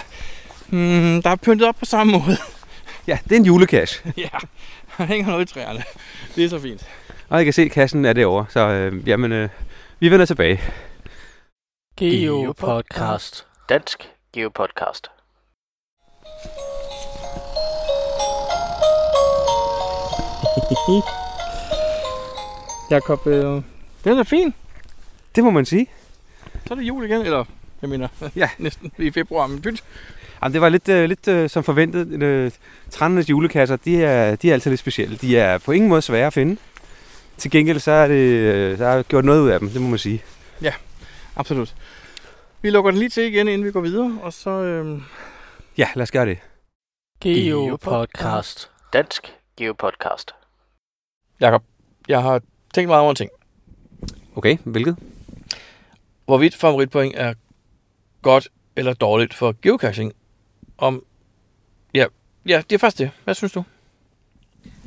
[0.67, 2.37] hmm, der er pyntet op på samme måde.
[3.07, 4.01] Ja, det er en julecash.
[4.17, 4.29] ja,
[4.99, 5.83] der hænger noget i træerne.
[6.35, 6.89] Det er så fint.
[7.29, 9.49] Og jeg kan se, at kassen er derovre, så øh, jamen, øh,
[10.01, 10.61] vi vender tilbage.
[11.97, 13.47] Geopodcast.
[13.69, 15.11] Dansk Geopodcast.
[22.91, 23.63] Jakob, øh,
[24.05, 24.55] den er fin.
[25.35, 25.87] Det må man sige.
[26.67, 27.45] Så er det jul igen, eller
[27.83, 28.49] jeg mener, Ja.
[28.59, 29.85] næsten i februar, men pynt.
[30.43, 32.23] Jamen, det var lidt, øh, lidt øh, som forventet.
[32.23, 32.51] Øh,
[32.91, 35.17] Trændernes julekasser, de er, de er altid lidt specielle.
[35.17, 36.57] De er på ingen måde svære at finde.
[37.37, 39.89] Til gengæld så er det øh, så er gjort noget ud af dem, det må
[39.89, 40.23] man sige.
[41.37, 41.75] Absolut.
[42.63, 44.51] Vi lukker den lige til igen, inden vi går videre, og så...
[44.51, 45.01] Øh,
[45.79, 46.39] Ja, lad os gøre det.
[47.21, 48.71] Geopodcast.
[48.93, 50.35] Dansk Geopodcast.
[51.41, 51.63] Jakob,
[52.09, 52.41] Jeg har
[52.75, 53.31] tænkt meget over en ting.
[54.37, 54.97] Okay, hvilket?
[56.25, 57.35] Hvorvidt favoritpoint er
[58.23, 60.13] godt eller dårligt for geocaching.
[60.79, 61.03] Om,
[61.95, 62.07] ja,
[62.47, 63.11] ja, det er faktisk det.
[63.25, 63.65] Hvad synes du?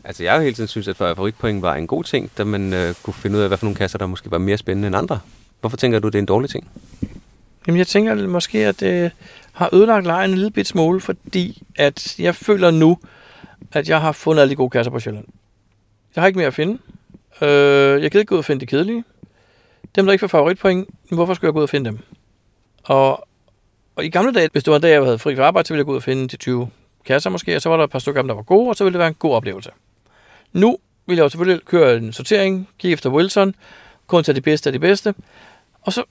[0.04, 2.74] Altså, jeg har jo hele tiden synes, at favoritpoint var en god ting, da man
[2.74, 4.96] øh, kunne finde ud af, hvad for nogle kasser, der måske var mere spændende end
[4.96, 5.20] andre.
[5.60, 6.68] Hvorfor tænker du, det er en dårlig ting?
[7.68, 9.12] Jamen, jeg tænker måske, at det
[9.54, 12.98] har ødelagt lejen en lille bit smule, fordi at jeg føler nu,
[13.72, 15.26] at jeg har fundet alle de gode kasser på Sjælland.
[16.16, 16.78] Jeg har ikke mere at finde.
[17.42, 19.04] Øh, jeg gider ikke gå ud og finde de kedelige.
[19.96, 22.00] Dem, der ikke får favoritpoint, hvorfor skulle jeg gå ud og finde dem?
[22.84, 23.28] Og,
[23.96, 25.74] og i gamle dage, hvis det var en dag, jeg havde fri fra arbejde, så
[25.74, 26.70] ville jeg gå ud og finde de 20
[27.06, 28.76] kasser måske, og så var der et par stykker af dem, der var gode, og
[28.76, 29.70] så ville det være en god oplevelse.
[30.54, 30.78] Nu
[31.08, 33.56] vil jeg jo selvfølgelig køre en sortering, kigge efter Wilson,
[34.08, 35.14] kun tage de bedste af de bedste,
[35.82, 36.04] og så,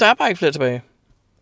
[0.00, 0.82] der er bare ikke flere tilbage.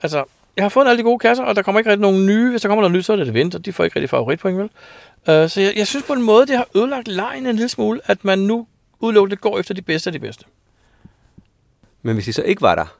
[0.03, 0.25] Altså,
[0.57, 2.51] jeg har fundet alle de gode kasser, og der kommer ikke rigtig nogen nye.
[2.51, 4.64] Hvis der kommer noget nyt, så er det det de får ikke rigtig favoritpoint, vel?
[4.64, 8.01] Uh, så jeg, jeg, synes på en måde, det har ødelagt lejen en lille smule,
[8.05, 8.66] at man nu
[9.01, 10.44] udelukkende går efter de bedste af de bedste.
[12.03, 12.96] Men hvis de så ikke var der,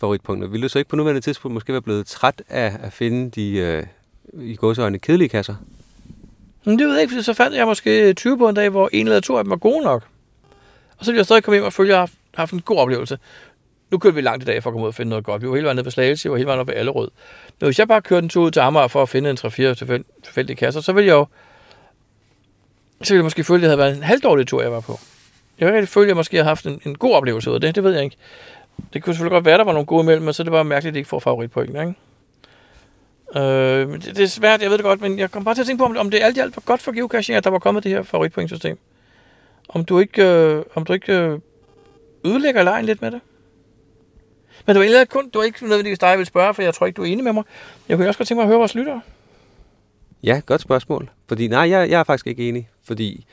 [0.00, 3.30] favoritpunkter, ville du så ikke på nuværende tidspunkt måske være blevet træt af at finde
[3.30, 3.86] de øh,
[4.42, 5.54] i godsøjne kedelige kasser?
[6.64, 8.88] Men det ved jeg ikke, fordi så fandt jeg måske 20 på en dag, hvor
[8.92, 10.02] en eller to af dem var gode nok.
[10.98, 12.76] Og så ville jeg stadig komme hjem og føle, at jeg har haft en god
[12.76, 13.18] oplevelse.
[13.90, 15.42] Nu kørte vi langt i dag for at komme ud og finde noget godt.
[15.42, 17.08] Vi var hele vejen nede på Slagelse, vi var hele vejen op ved Allerød.
[17.60, 19.48] Men hvis jeg bare kørte en tur ud til Amager for at finde en 3-4
[20.24, 21.26] tilfældige kasser, så ville jeg jo
[23.02, 25.00] så ville jeg måske føle, at det havde været en halvdårlig tur, jeg var på.
[25.58, 27.60] Jeg vil rigtig føle, at jeg måske har haft en, en god oplevelse ud af
[27.60, 27.74] det.
[27.74, 28.16] Det ved jeg ikke.
[28.92, 30.52] Det kunne selvfølgelig godt være, at der var nogle gode imellem, men så er det
[30.52, 31.70] bare mærkeligt, at de ikke får favoritpoint.
[31.70, 31.94] Ikke?
[33.36, 35.66] Øh, det, det, er svært, jeg ved det godt, men jeg kom bare til at
[35.66, 37.58] tænke på, om, om det alt i alt var godt for geocaching, at der var
[37.58, 38.78] kommet det her favoritpointsystem.
[39.68, 41.38] Om du ikke, øh, om du ikke øh,
[42.24, 43.20] ødelægger lejen lidt med det.
[44.66, 46.74] Men det var egentlig kun, du var ikke nødvendigvis dig, jeg ville spørge, for jeg
[46.74, 47.44] tror ikke, du er enig med mig.
[47.88, 49.00] Jeg kunne også godt tænke mig at høre vores lyttere.
[50.22, 51.10] Ja, godt spørgsmål.
[51.28, 52.68] Fordi nej, jeg, jeg er faktisk ikke enig.
[52.84, 53.26] Fordi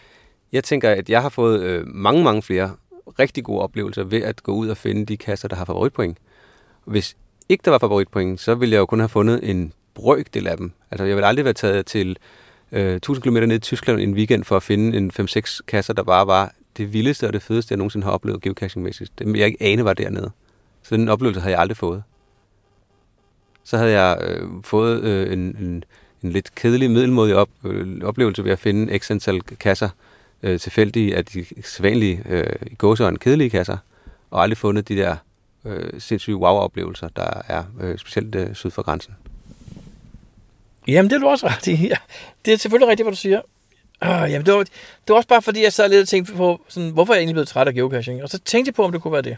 [0.52, 2.76] jeg tænker, at jeg har fået øh, mange, mange flere
[3.20, 6.18] rigtig gode oplevelser ved at gå ud og finde de kasser, der har favoritpoint.
[6.86, 7.16] Hvis
[7.50, 10.72] ikke der var favoritpoint, så ville jeg jo kun have fundet en brøkdel af dem.
[10.92, 12.18] Altså, jeg ville aldrig være taget til
[12.72, 16.04] øh, 1000 km ned i Tyskland en weekend for at finde en 5-6 kasser, der
[16.04, 19.12] bare var det vildeste og det fedeste, jeg nogensinde har oplevet geocaching-mæssigt.
[19.20, 20.32] Det jeg ikke ane var dernede.
[20.84, 22.04] Så den oplevelse havde jeg aldrig fået.
[23.64, 25.84] Så havde jeg øh, fået øh, en, en,
[26.24, 29.90] en lidt kedelig, middelmodig op, øh, oplevelse ved at finde x antal kasser
[30.44, 33.78] øh, tilfældige af de sædvanlige øh, i gåsøjne kedelige kasser,
[34.32, 35.16] og aldrig fundet de der
[35.66, 39.16] øh, sindssyge wow-oplevelser, der er øh, specielt øh, syd for grænsen.
[40.88, 41.88] Jamen, det er du også ret i.
[41.88, 41.98] Ja,
[42.46, 43.42] det er selvfølgelig rigtigt, hvad du siger.
[44.02, 46.62] Uh, jamen, det var, det var også bare fordi, jeg sad lidt og tænkte på,
[46.68, 48.24] sådan, hvorfor er jeg egentlig blevet træt af geocaching?
[48.24, 49.38] Og så tænkte jeg på, om det kunne være det.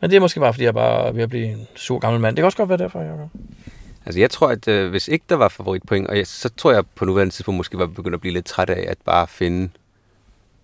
[0.00, 2.20] Men det er måske bare, fordi jeg bare er ved at blive en sur gammel
[2.20, 2.36] mand.
[2.36, 3.28] Det kan også godt være derfor, jeg
[4.06, 6.86] Altså, jeg tror, at øh, hvis ikke der var favoritpoint, og jeg, så tror jeg
[6.94, 9.68] på nuværende tidspunkt måske var begyndt at blive lidt træt af at bare finde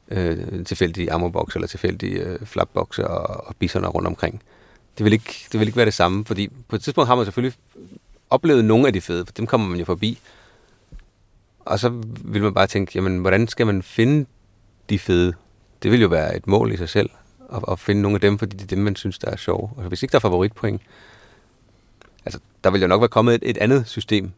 [0.09, 4.43] øh, tilfældige ammobox eller tilfældige øh, flapboxe og, og bisoner rundt omkring.
[4.99, 7.25] Det vil, ikke, det vil ikke være det samme, fordi på et tidspunkt har man
[7.25, 7.59] selvfølgelig
[8.31, 10.19] oplevet nogle af de fede, for dem kommer man jo forbi.
[11.61, 11.89] Og så
[12.25, 14.27] vil man bare tænke, jamen, hvordan skal man finde
[14.91, 15.33] de fede?
[15.83, 17.11] Det vil jo være et mål i sig selv,
[17.53, 19.71] at, at finde nogle af dem, fordi det er dem, man synes, der er sjove.
[19.77, 20.83] Og hvis ikke der er favoritpoint,
[22.25, 24.33] altså, der vil jo nok være kommet et, et andet system.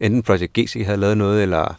[0.00, 1.78] Enten Project GC havde lavet noget, eller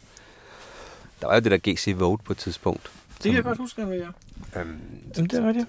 [1.22, 2.92] der var jo det der GC Vote på et tidspunkt.
[3.14, 4.08] Det kan jeg godt huske, hvad jeg
[4.56, 4.80] Øhm,
[5.16, 5.68] Jamen, det er rigtigt.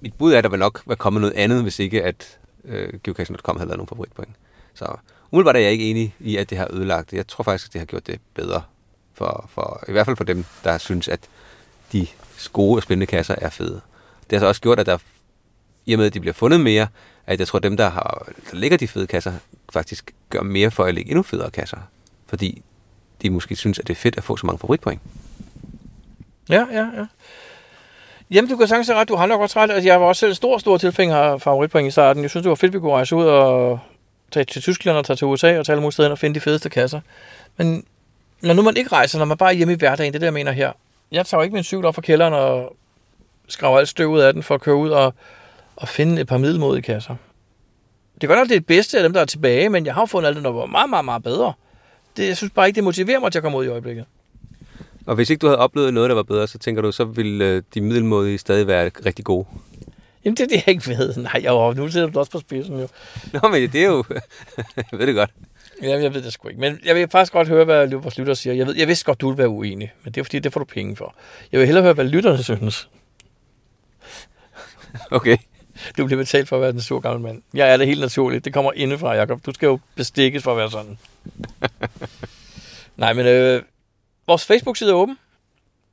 [0.00, 3.00] mit bud er, at der vil nok være kommet noget andet, hvis ikke at øh,
[3.04, 4.30] geocaching.com havde lavet nogle favoritpoint.
[4.74, 4.96] Så
[5.30, 7.16] umiddelbart er jeg ikke enig i, at det har ødelagt det.
[7.16, 8.62] Jeg tror faktisk, at det har gjort det bedre.
[9.14, 11.20] For, for, I hvert fald for dem, der synes, at
[11.92, 12.06] de
[12.52, 13.80] gode og spændende kasser er fede.
[14.30, 14.98] Det har så også gjort, at der,
[15.86, 16.86] i og med at de bliver fundet mere,
[17.26, 19.32] at jeg tror, at dem, der, har, der ligger de fede kasser,
[19.72, 21.78] faktisk gør mere for at lægge endnu federe kasser.
[22.26, 22.62] Fordi
[23.22, 25.00] de måske synes, at det er fedt at få så mange favoritpoint.
[26.48, 27.06] Ja, ja, ja.
[28.30, 29.08] Jamen, du kan sagtens ret.
[29.08, 29.70] Du har nok også ret.
[29.70, 32.22] Altså, jeg var også selv stor, stor tilfænger af favoritpoint i starten.
[32.22, 33.80] Jeg synes, det var fedt, at vi kunne rejse ud og
[34.30, 36.40] tage til Tyskland og tage til USA og tage alle mulige steder og finde de
[36.40, 37.00] fedeste kasser.
[37.56, 37.84] Men
[38.40, 40.26] når nu man ikke rejser, når man bare er hjemme i hverdagen, det er det,
[40.26, 40.72] jeg mener her.
[41.12, 42.76] Jeg tager jo ikke min cykel op fra kælderen og
[43.48, 45.14] skraver alt støv ud af den for at køre ud og,
[45.76, 47.16] og finde et par middelmodige kasser.
[48.14, 50.28] Det er godt nok, det bedste af dem, der er tilbage, men jeg har fundet
[50.28, 51.52] alt det, der var meget, meget, meget bedre.
[52.18, 54.04] Det, jeg synes bare ikke, det motiverer mig til at komme ud i øjeblikket.
[55.06, 57.44] Og hvis ikke du havde oplevet noget, der var bedre, så tænker du, så ville
[57.44, 59.46] øh, de middelmådige stadig være rigtig gode.
[60.24, 61.16] Jamen, det er det, jeg ikke ved.
[61.32, 62.88] Nej, jo, nu sidder du også på spidsen jo.
[63.32, 64.04] Nå, men det er jo...
[64.76, 65.30] jeg ved det godt.
[65.82, 66.60] Ja, jeg ved det sgu ikke.
[66.60, 68.54] Men jeg vil faktisk godt høre, hvad vores lytter siger.
[68.54, 70.60] Jeg, ved, jeg vidste godt, du vil være uenig, men det er fordi, det får
[70.60, 71.14] du penge for.
[71.52, 72.88] Jeg vil hellere høre, hvad lytterne synes.
[75.10, 75.36] Okay.
[75.98, 77.42] Du bliver betalt for at være den sur gamle mand.
[77.54, 78.44] Jeg er det helt naturligt.
[78.44, 79.46] Det kommer indefra, Jacob.
[79.46, 80.98] Du skal jo bestikkes for at være sådan.
[82.96, 83.62] Nej, men øh,
[84.26, 85.18] vores Facebook-side er åben.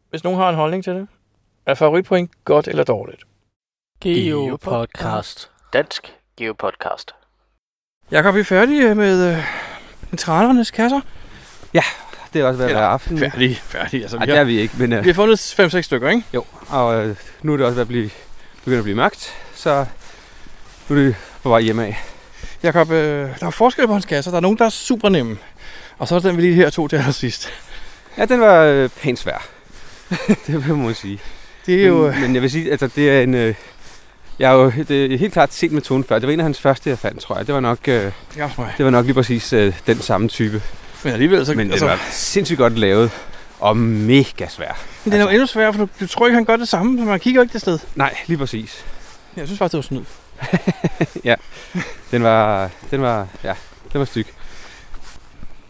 [0.09, 1.07] hvis nogen har en holdning til det.
[1.65, 3.23] Er favoritpoint godt eller dårligt?
[4.01, 5.51] Geopodcast.
[5.73, 7.11] Dansk Geopodcast.
[8.11, 9.43] Jakob, vi er færdige med øh,
[10.11, 11.01] veteranerne kasser.
[12.33, 13.17] Det er også ved at Eller, være aften.
[13.19, 14.01] Færdige, færdige.
[14.01, 16.09] Altså, Nej, vi, det er har, vi ikke, men øh, vi har fundet 5-6 stykker,
[16.09, 16.23] ikke?
[16.33, 16.45] jo.
[16.69, 18.09] Og øh, nu er det også ved at blive,
[18.59, 19.85] begynde at blive mørkt, så
[20.89, 21.97] nu er det på vej hjemme af.
[22.65, 24.31] Jakob, øh, der er forskel på hans kasser.
[24.31, 25.37] Der er nogen, der er super nemme.
[25.97, 27.49] Og så er den, vi lige her to til allersidst.
[28.17, 29.47] Ja, den var øh, pænt svær.
[30.47, 31.19] det vil man sige.
[31.65, 32.11] Det er jo...
[32.11, 33.33] Men, men jeg vil sige, altså det er en...
[33.33, 33.55] Øh,
[34.39, 36.19] jeg har jo det er helt klart set metoden før.
[36.19, 37.47] Det var en af hans første, jeg fandt, tror jeg.
[37.47, 40.61] Det var nok, øh, Ja, det var nok lige præcis øh, den samme type.
[41.03, 41.53] Men alligevel, så...
[41.53, 43.11] Men den altså, var sindssygt godt lavet.
[43.59, 44.77] Og mega svær.
[45.03, 46.99] men den er jo endnu sværere, for du, du tror ikke, han gør det samme,
[46.99, 47.79] så man kigger jo ikke det sted.
[47.95, 48.85] Nej, lige præcis.
[49.35, 50.03] Jeg synes faktisk, det var
[51.25, 51.35] snyd.
[52.11, 53.53] Den var, den var, ja,
[53.93, 54.27] den var styg.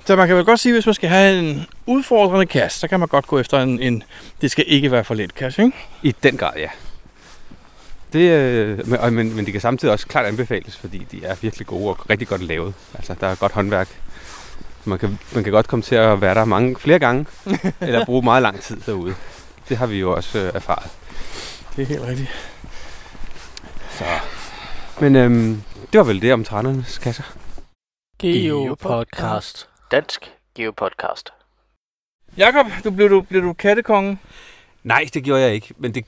[0.05, 2.99] Så man kan vel godt sige, hvis man skal have en udfordrende kasse, så kan
[2.99, 4.03] man godt gå efter en, en
[4.41, 5.77] det skal ikke være for let kasse, ikke?
[6.03, 6.69] I den grad, ja.
[8.13, 11.67] Det, øh, men, men, men de kan samtidig også klart anbefales, fordi de er virkelig
[11.67, 12.73] gode og rigtig godt lavet.
[12.93, 13.87] Altså, der er godt håndværk.
[14.85, 17.25] Man kan, man kan godt komme til at være der mange flere gange,
[17.81, 19.15] eller bruge meget lang tid derude.
[19.69, 20.91] Det har vi jo også øh, erfaret.
[21.75, 22.29] Det er helt rigtigt.
[23.91, 24.05] Så.
[25.01, 27.23] Men øhm, det var vel det om trænernes kasser.
[28.19, 29.69] Geopodcast.
[29.91, 31.29] Dansk Geopodcast.
[32.37, 34.19] Jakob, du blev du, blev du kattekongen?
[34.83, 35.73] Nej, det gjorde jeg ikke.
[35.77, 36.05] Men det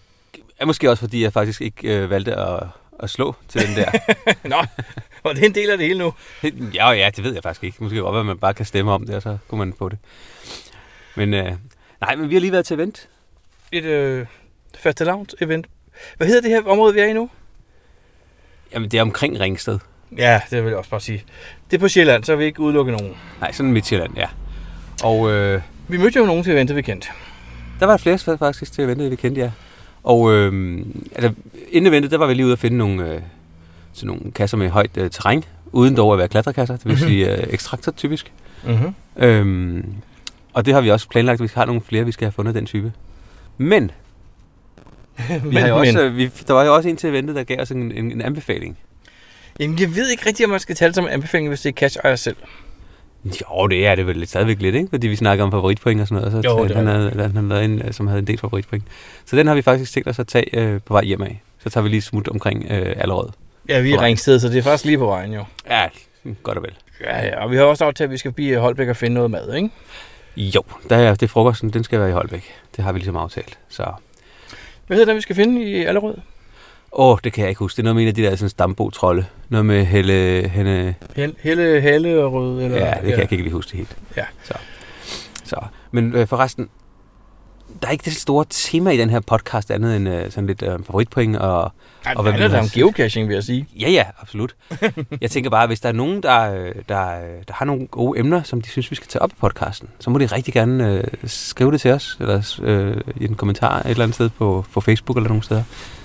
[0.59, 2.63] er måske også, fordi jeg faktisk ikke øh, valgte at,
[2.99, 3.91] at slå til den der.
[4.55, 4.63] Nå,
[5.23, 6.13] og det er en del af det hele nu.
[6.73, 7.83] ja, ja, det ved jeg faktisk ikke.
[7.83, 9.97] Måske godt, at man bare kan stemme om det, og så kunne man få det.
[11.15, 11.53] Men øh,
[12.01, 13.09] nej, men vi har lige været til event.
[13.71, 14.25] Et øh,
[14.77, 15.67] fastelavns event.
[16.17, 17.29] Hvad hedder det her område, vi er i nu?
[18.73, 19.79] Jamen, det er omkring Ringsted.
[20.17, 21.23] Ja, det vil jeg også bare sige.
[21.71, 23.13] Det er på Sjælland, så vil vi ikke udelukke nogen.
[23.41, 24.27] Nej, sådan Midtjylland, ja.
[25.03, 27.07] Og øh, Vi mødte jo nogen til eventet, vi kendte.
[27.79, 29.51] der var flere faktisk til eventet, vi kendte, ja.
[30.03, 30.77] Og øh,
[31.15, 31.33] altså,
[31.71, 33.21] inden eventet, der var vi lige ude at finde nogle, øh,
[33.93, 37.37] sådan nogle kasser med højt øh, terræn, uden dog at være klatrekasser, det vil sige
[37.37, 38.31] øh, ekstrakter typisk.
[38.63, 38.93] Mm-hmm.
[39.15, 39.93] Øhm,
[40.53, 42.55] og det har vi også planlagt, at vi har nogle flere, vi skal have fundet
[42.55, 42.91] den type.
[43.57, 43.91] Men,
[45.17, 46.01] vi men, har jo også, men.
[46.01, 48.21] øh, vi, der var jo også en til eventet, der gav os en, en, en
[48.21, 48.77] anbefaling.
[49.59, 51.73] Jamen, jeg ved ikke rigtigt, om man skal tale som en anbefaling, hvis det er
[51.73, 52.35] cash ejer selv.
[53.25, 54.87] Jo, det er det vel lidt stadigvæk lidt, ikke?
[54.89, 56.35] Fordi vi snakker om favoritpoint og sådan noget.
[56.37, 58.83] og Så Jo, det han, havde, han havde en, som havde en del favoritpoint.
[59.25, 61.41] Så den har vi faktisk tænkt os at tage øh, på vej hjem af.
[61.63, 63.31] Så tager vi lige smut omkring øh, allerede.
[63.69, 64.01] Ja, vi er.
[64.01, 65.43] Ringsted, så det er faktisk lige på vejen jo.
[65.69, 65.87] Ja,
[66.43, 66.73] godt og vel.
[67.01, 69.13] Ja, ja, og vi har også aftalt, at vi skal blive i Holbæk og finde
[69.13, 69.69] noget mad, ikke?
[70.37, 72.43] Jo, der er, det er frokosten, den skal være i Holbæk.
[72.75, 73.59] Det har vi ligesom aftalt.
[73.69, 73.83] Så
[74.87, 76.15] Hvad hedder det, vi skal finde i Allerød?
[76.93, 77.75] Åh, oh, det kan jeg ikke huske.
[77.77, 79.25] Det er noget med en af de der sådan stambo-trolde.
[79.49, 82.61] Noget med Helle, hende, Helle, Helle, Helle og Rød?
[82.63, 83.97] Eller, Ja, det kan jeg ikke lige huske det helt.
[84.17, 84.25] Ja.
[84.43, 84.53] Så.
[85.43, 85.55] Så.
[85.91, 86.69] Men øh, forresten,
[87.81, 90.61] der er ikke det store tema i den her podcast andet end øh, sådan lidt
[90.63, 91.71] øh, favoritpoint og...
[92.05, 93.67] Ej, og hvad vi er om geocaching, vil jeg sige.
[93.79, 94.55] Ja, ja, absolut.
[95.21, 98.19] jeg tænker bare, hvis der er nogen, der, øh, der, øh, der har nogle gode
[98.19, 100.93] emner, som de synes, vi skal tage op i podcasten, så må de rigtig gerne
[100.93, 104.65] øh, skrive det til os, eller øh, i en kommentar et eller andet sted på,
[104.73, 105.63] på Facebook eller nogle steder.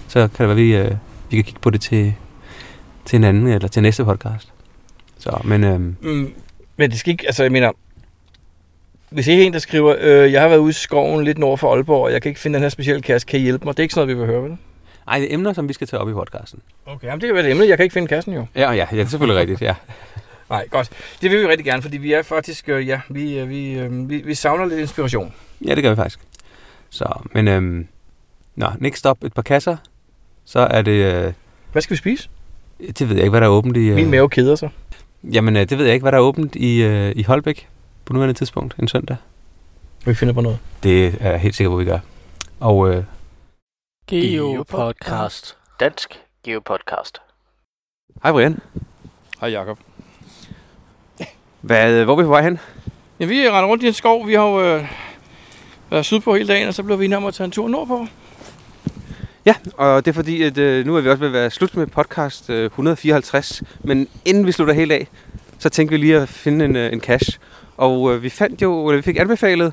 [0.09, 0.97] Så kan det være, vi, øh,
[1.31, 2.15] vi kan kigge på det til,
[3.05, 4.53] til en anden, eller til næste podcast.
[5.19, 6.33] Så, men øh, Mm,
[6.77, 7.73] men det skal ikke, altså jeg mener,
[9.13, 11.59] hvis I er en, der skriver, øh, jeg har været ude i skoven lidt nord
[11.59, 13.77] for Aalborg, og jeg kan ikke finde den her specielle kasse, kan I hjælpe mig?
[13.77, 14.57] Det er ikke sådan noget, vi vil høre, vel?
[15.09, 16.61] ej, det er emner, som vi skal tage op i podcasten.
[16.87, 18.47] Okay, jamen det kan være det emne, jeg kan ikke finde kassen jo.
[18.55, 19.75] Ja, ja, ja, det er selvfølgelig rigtigt, ja.
[20.51, 20.91] Nej, godt.
[21.23, 24.11] Det vil vi rigtig gerne, fordi vi er faktisk, øh, ja, vi, øh, vi, øh,
[24.11, 25.35] vi, vi savner lidt inspiration.
[25.67, 26.21] Ja, det gør vi faktisk.
[26.91, 27.87] Så, men øhm,
[28.57, 29.77] nå, next up, et par kasser.
[30.45, 31.33] Så er det, øh,
[31.73, 32.29] Hvad skal vi spise?
[32.99, 33.89] det ved jeg ikke, hvad der er åbent i...
[33.89, 34.71] Øh, Min mave keder sig.
[35.25, 37.69] Jamen, øh, det ved jeg ikke, hvad der er åbent i, øh, i Holbæk
[38.05, 39.17] på nuværende tidspunkt, en søndag.
[40.05, 40.59] Vi finder på noget.
[40.83, 41.99] Det er jeg helt sikker på, vi gør.
[42.61, 43.05] Og øh,
[44.07, 45.57] Geopodcast.
[45.81, 47.19] Dansk Geopodcast.
[48.23, 48.59] Hej Brian.
[49.41, 49.79] Hej Jacob.
[51.61, 52.59] Hvad, hvor er vi på vej hen?
[53.21, 54.27] Ja, vi render rundt i en skov.
[54.27, 54.93] Vi har jo øh,
[55.91, 58.07] været sydpå hele dagen, og så blev vi enige om at tage en tur nordpå.
[59.47, 61.77] Ja, og det er fordi, at øh, nu er vi også ved at være slut
[61.77, 63.63] med podcast øh, 154.
[63.81, 65.09] Men inden vi slutter helt af,
[65.63, 67.39] så tænkte vi lige at finde en, øh, en cache.
[67.77, 69.73] Og øh, vi fandt jo, eller vi fik anbefalet,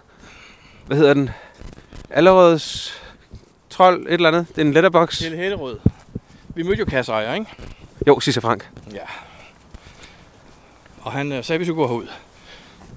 [0.87, 1.29] hvad hedder den?
[2.09, 2.59] Allerede
[3.69, 4.47] trold, et eller andet.
[4.47, 5.19] Det er en letterbox.
[5.19, 5.79] Helle Hellerød.
[6.55, 7.45] Vi mødte jo kasseejer, ikke?
[8.07, 8.69] Jo, Sisse Frank.
[8.93, 8.99] Ja.
[11.01, 12.07] Og han øh, sagde, at vi skulle gå herud.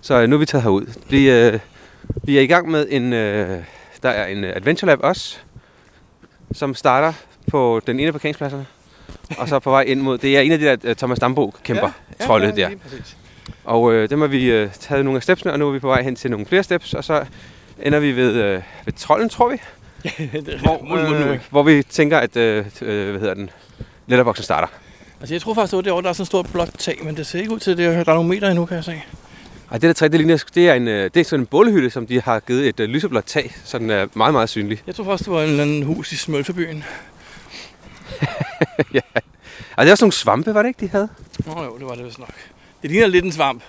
[0.03, 0.87] Så øh, nu er vi taget herud.
[1.09, 1.59] Vi, øh,
[2.23, 3.65] vi er i gang med en, øh,
[4.03, 5.39] der er en Adventure Lab også,
[6.53, 7.13] som starter
[7.51, 8.67] på den ene af parkeringspladserne.
[9.39, 11.55] Og så på vej ind mod, det er en af de der øh, Thomas Dambo
[11.65, 11.91] kæmper
[12.21, 12.69] ja, trolde der.
[12.69, 13.17] lige præcis.
[13.65, 15.87] Og øh, dem har vi øh, taget nogle af stepsene, og nu er vi på
[15.87, 17.25] vej hen til nogle flere steps, og så
[17.83, 19.61] ender vi ved, øh, ved trolden, tror vi.
[20.65, 23.51] hvor, øh, hvor vi tænker, at øh, øh, hvad hedder den,
[24.07, 24.67] letterboxen starter.
[25.21, 27.17] Altså, jeg tror faktisk, det var derovre, der er sådan et stort blåt tag, men
[27.17, 28.85] det ser ikke ud til, at det er, der er nogle meter endnu, kan jeg
[28.85, 29.03] se.
[29.71, 31.91] Ej, det der træ, det, ligner, det er, en, øh, det er sådan en bålehytte,
[31.91, 34.83] som de har givet et øh, lyseblåt tag, så den er meget, meget synlig.
[34.87, 36.85] Jeg tror faktisk, det var en eller anden hus i Smølfebyen.
[39.77, 41.09] Og det er også nogle svampe, var det ikke, de havde?
[41.47, 42.35] Nå jo, det var det vist nok.
[42.83, 43.63] Det ligner lidt en svamp.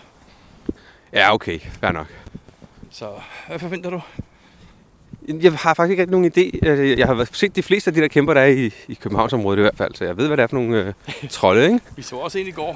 [1.14, 2.08] Ja, okay, fair nok.
[2.92, 3.10] Så
[3.48, 4.02] hvad forventer du?
[5.28, 6.68] Jeg har faktisk ikke rigtig nogen idé.
[6.68, 9.58] Øh, Jeg har set de fleste af de der kæmper, der er i, i Københavnsområdet
[9.58, 10.94] i hvert fald, så jeg ved, hvad det er for nogle øh,
[11.30, 11.80] trolde, ikke?
[11.96, 12.76] Vi så også en i går.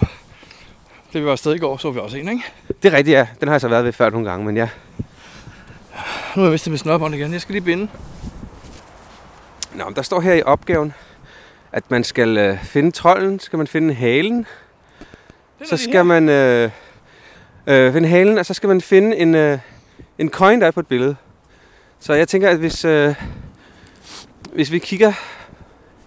[1.14, 2.44] Det vi var afsted i går, så vi også en, ikke?
[2.84, 3.28] Det er rigtigt, ja.
[3.40, 4.70] Den har jeg så været ved før nogle gange, men ja.
[6.36, 7.34] Nu har jeg mistet mit snørbånd igen.
[7.34, 7.88] Jeg skal lige binde.
[9.74, 10.94] Nå, men der står her i opgaven,
[11.72, 14.46] at man skal øh, finde trolden, skal man finde halen,
[15.66, 16.72] så skal man øh,
[17.68, 19.60] øh, finde halen, og så skal man finde en, øh,
[20.18, 21.16] en coin, der er på et billede.
[22.00, 23.16] Så jeg tænker, at hvis, øh,
[24.54, 25.14] hvis vi kigger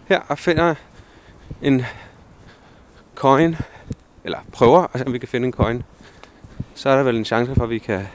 [0.09, 0.75] her og finder
[1.63, 1.85] en
[3.15, 3.57] coin,
[4.25, 5.83] eller prøver at se, om vi kan finde en coin,
[6.75, 8.09] så er der vel en chance for, at vi kan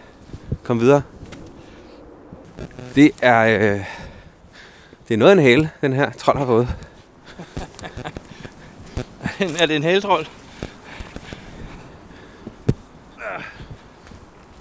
[0.63, 1.01] komme videre.
[2.95, 3.85] Det er, øh,
[5.07, 6.75] det er noget af en hale, den her trold har fået.
[9.61, 10.25] er det en haletrold?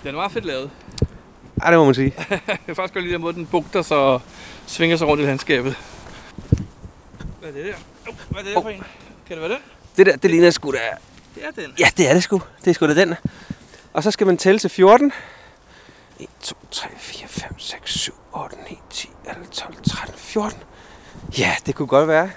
[0.05, 0.71] Den er meget fedt lavet.
[1.63, 2.15] Ej, det må man sige.
[2.31, 4.23] Jeg kan faktisk godt lide den måde, den bugter sig og
[4.67, 5.77] svinger sig rundt i landskabet.
[7.41, 7.75] Hvad er det der?
[8.09, 8.83] Oh, hvad er det der for en?
[9.27, 9.59] Kan det være den?
[9.97, 10.79] Det der, det ligner sgu da...
[11.35, 11.75] Det er den.
[11.79, 12.43] Ja, det er det sgu.
[12.65, 13.15] Det er sgu da den.
[13.93, 15.13] Og så skal man tælle til 14.
[16.21, 20.59] 1, 2, 3, 4, 5, 6, 7, 8, 9, 10, 11, 12, 13, 14.
[21.39, 22.31] Ja, det kunne godt være.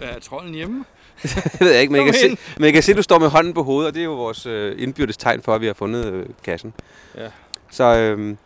[0.00, 0.84] Er trolden hjemme?
[1.22, 3.18] Det ved jeg ikke, men jeg, kan se, men jeg kan se, at du står
[3.18, 5.66] med hånden på hovedet, og det er jo vores øh, indbyrdes tegn for, at vi
[5.66, 6.74] har fundet øh, kassen.
[7.16, 7.26] Ja.
[7.70, 8.36] Så øh,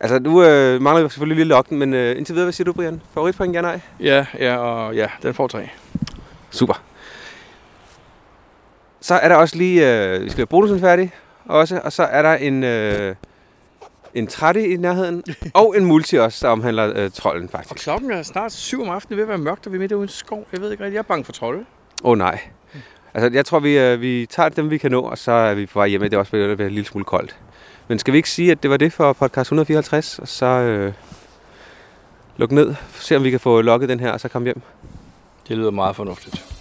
[0.00, 2.72] altså, nu øh, mangler vi selvfølgelig lige loggen, men øh, indtil videre, hvad siger du,
[2.72, 3.02] Brian?
[3.14, 3.80] Favoritpoint, ja nej?
[4.00, 5.68] Ja, ja, og ja, den får tre.
[6.50, 6.82] Super.
[9.00, 11.12] Så er der også lige, øh, vi skal have bonusen færdig
[11.44, 13.14] også, og så er der en, øh,
[14.14, 15.22] en 30 i nærheden,
[15.54, 17.84] og en multi også, der omhandler øh, trolden Og faktisk.
[17.84, 19.18] klokken er snart syv om aftenen.
[19.18, 20.46] Det er ved at være mørkt, og vi er midt ude i en skov.
[20.52, 21.64] Jeg ved ikke rigtig, jeg er bange for trolde.
[22.04, 22.40] Åh oh, nej.
[23.14, 25.66] Altså, jeg tror, vi, øh, vi tager dem, vi kan nå, og så er vi
[25.66, 26.00] på vej hjem.
[26.00, 27.36] Det er også begyndt at være en lille smule koldt.
[27.88, 30.92] Men skal vi ikke sige, at det var det for podcast 154, og så øh,
[32.36, 34.62] luk ned, se om vi kan få logget den her, og så komme hjem.
[35.48, 36.53] Det lyder meget fornuftigt.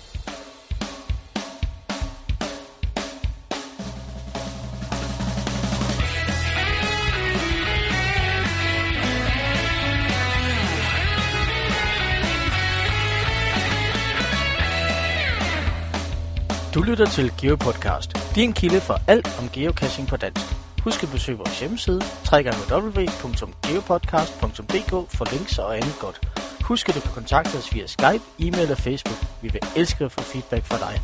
[16.93, 20.45] Lytter til GeoPodcast, din kilde for alt om geocaching på dansk.
[20.83, 22.01] Husk at besøge vores hjemmeside,
[22.33, 26.21] www.geopodcast.dk for links og andet godt.
[26.61, 29.17] Husk at du kan kontakte os via Skype, e-mail og Facebook.
[29.41, 31.01] Vi vil elske at få feedback fra dig.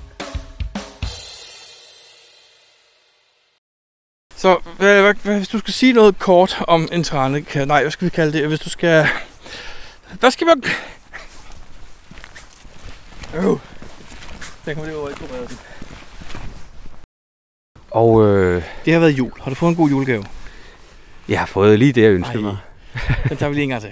[4.36, 7.92] Så hvad, hvad, hvad, hvis du skal sige noget kort om en trane, nej, hvad
[7.92, 8.48] skal vi kalde det?
[8.48, 9.08] Hvis du skal...
[10.20, 10.52] Hvad skal vi...
[13.34, 13.44] Øh.
[14.66, 15.69] Der kommer det over i kureret.
[17.92, 19.32] Og øh, Det har været jul.
[19.42, 20.24] Har du fået en god julegave?
[21.30, 22.42] jeg har fået lige det, jeg ønskede Ej.
[22.42, 22.58] mig.
[23.30, 23.92] Den tager vi lige en gang til.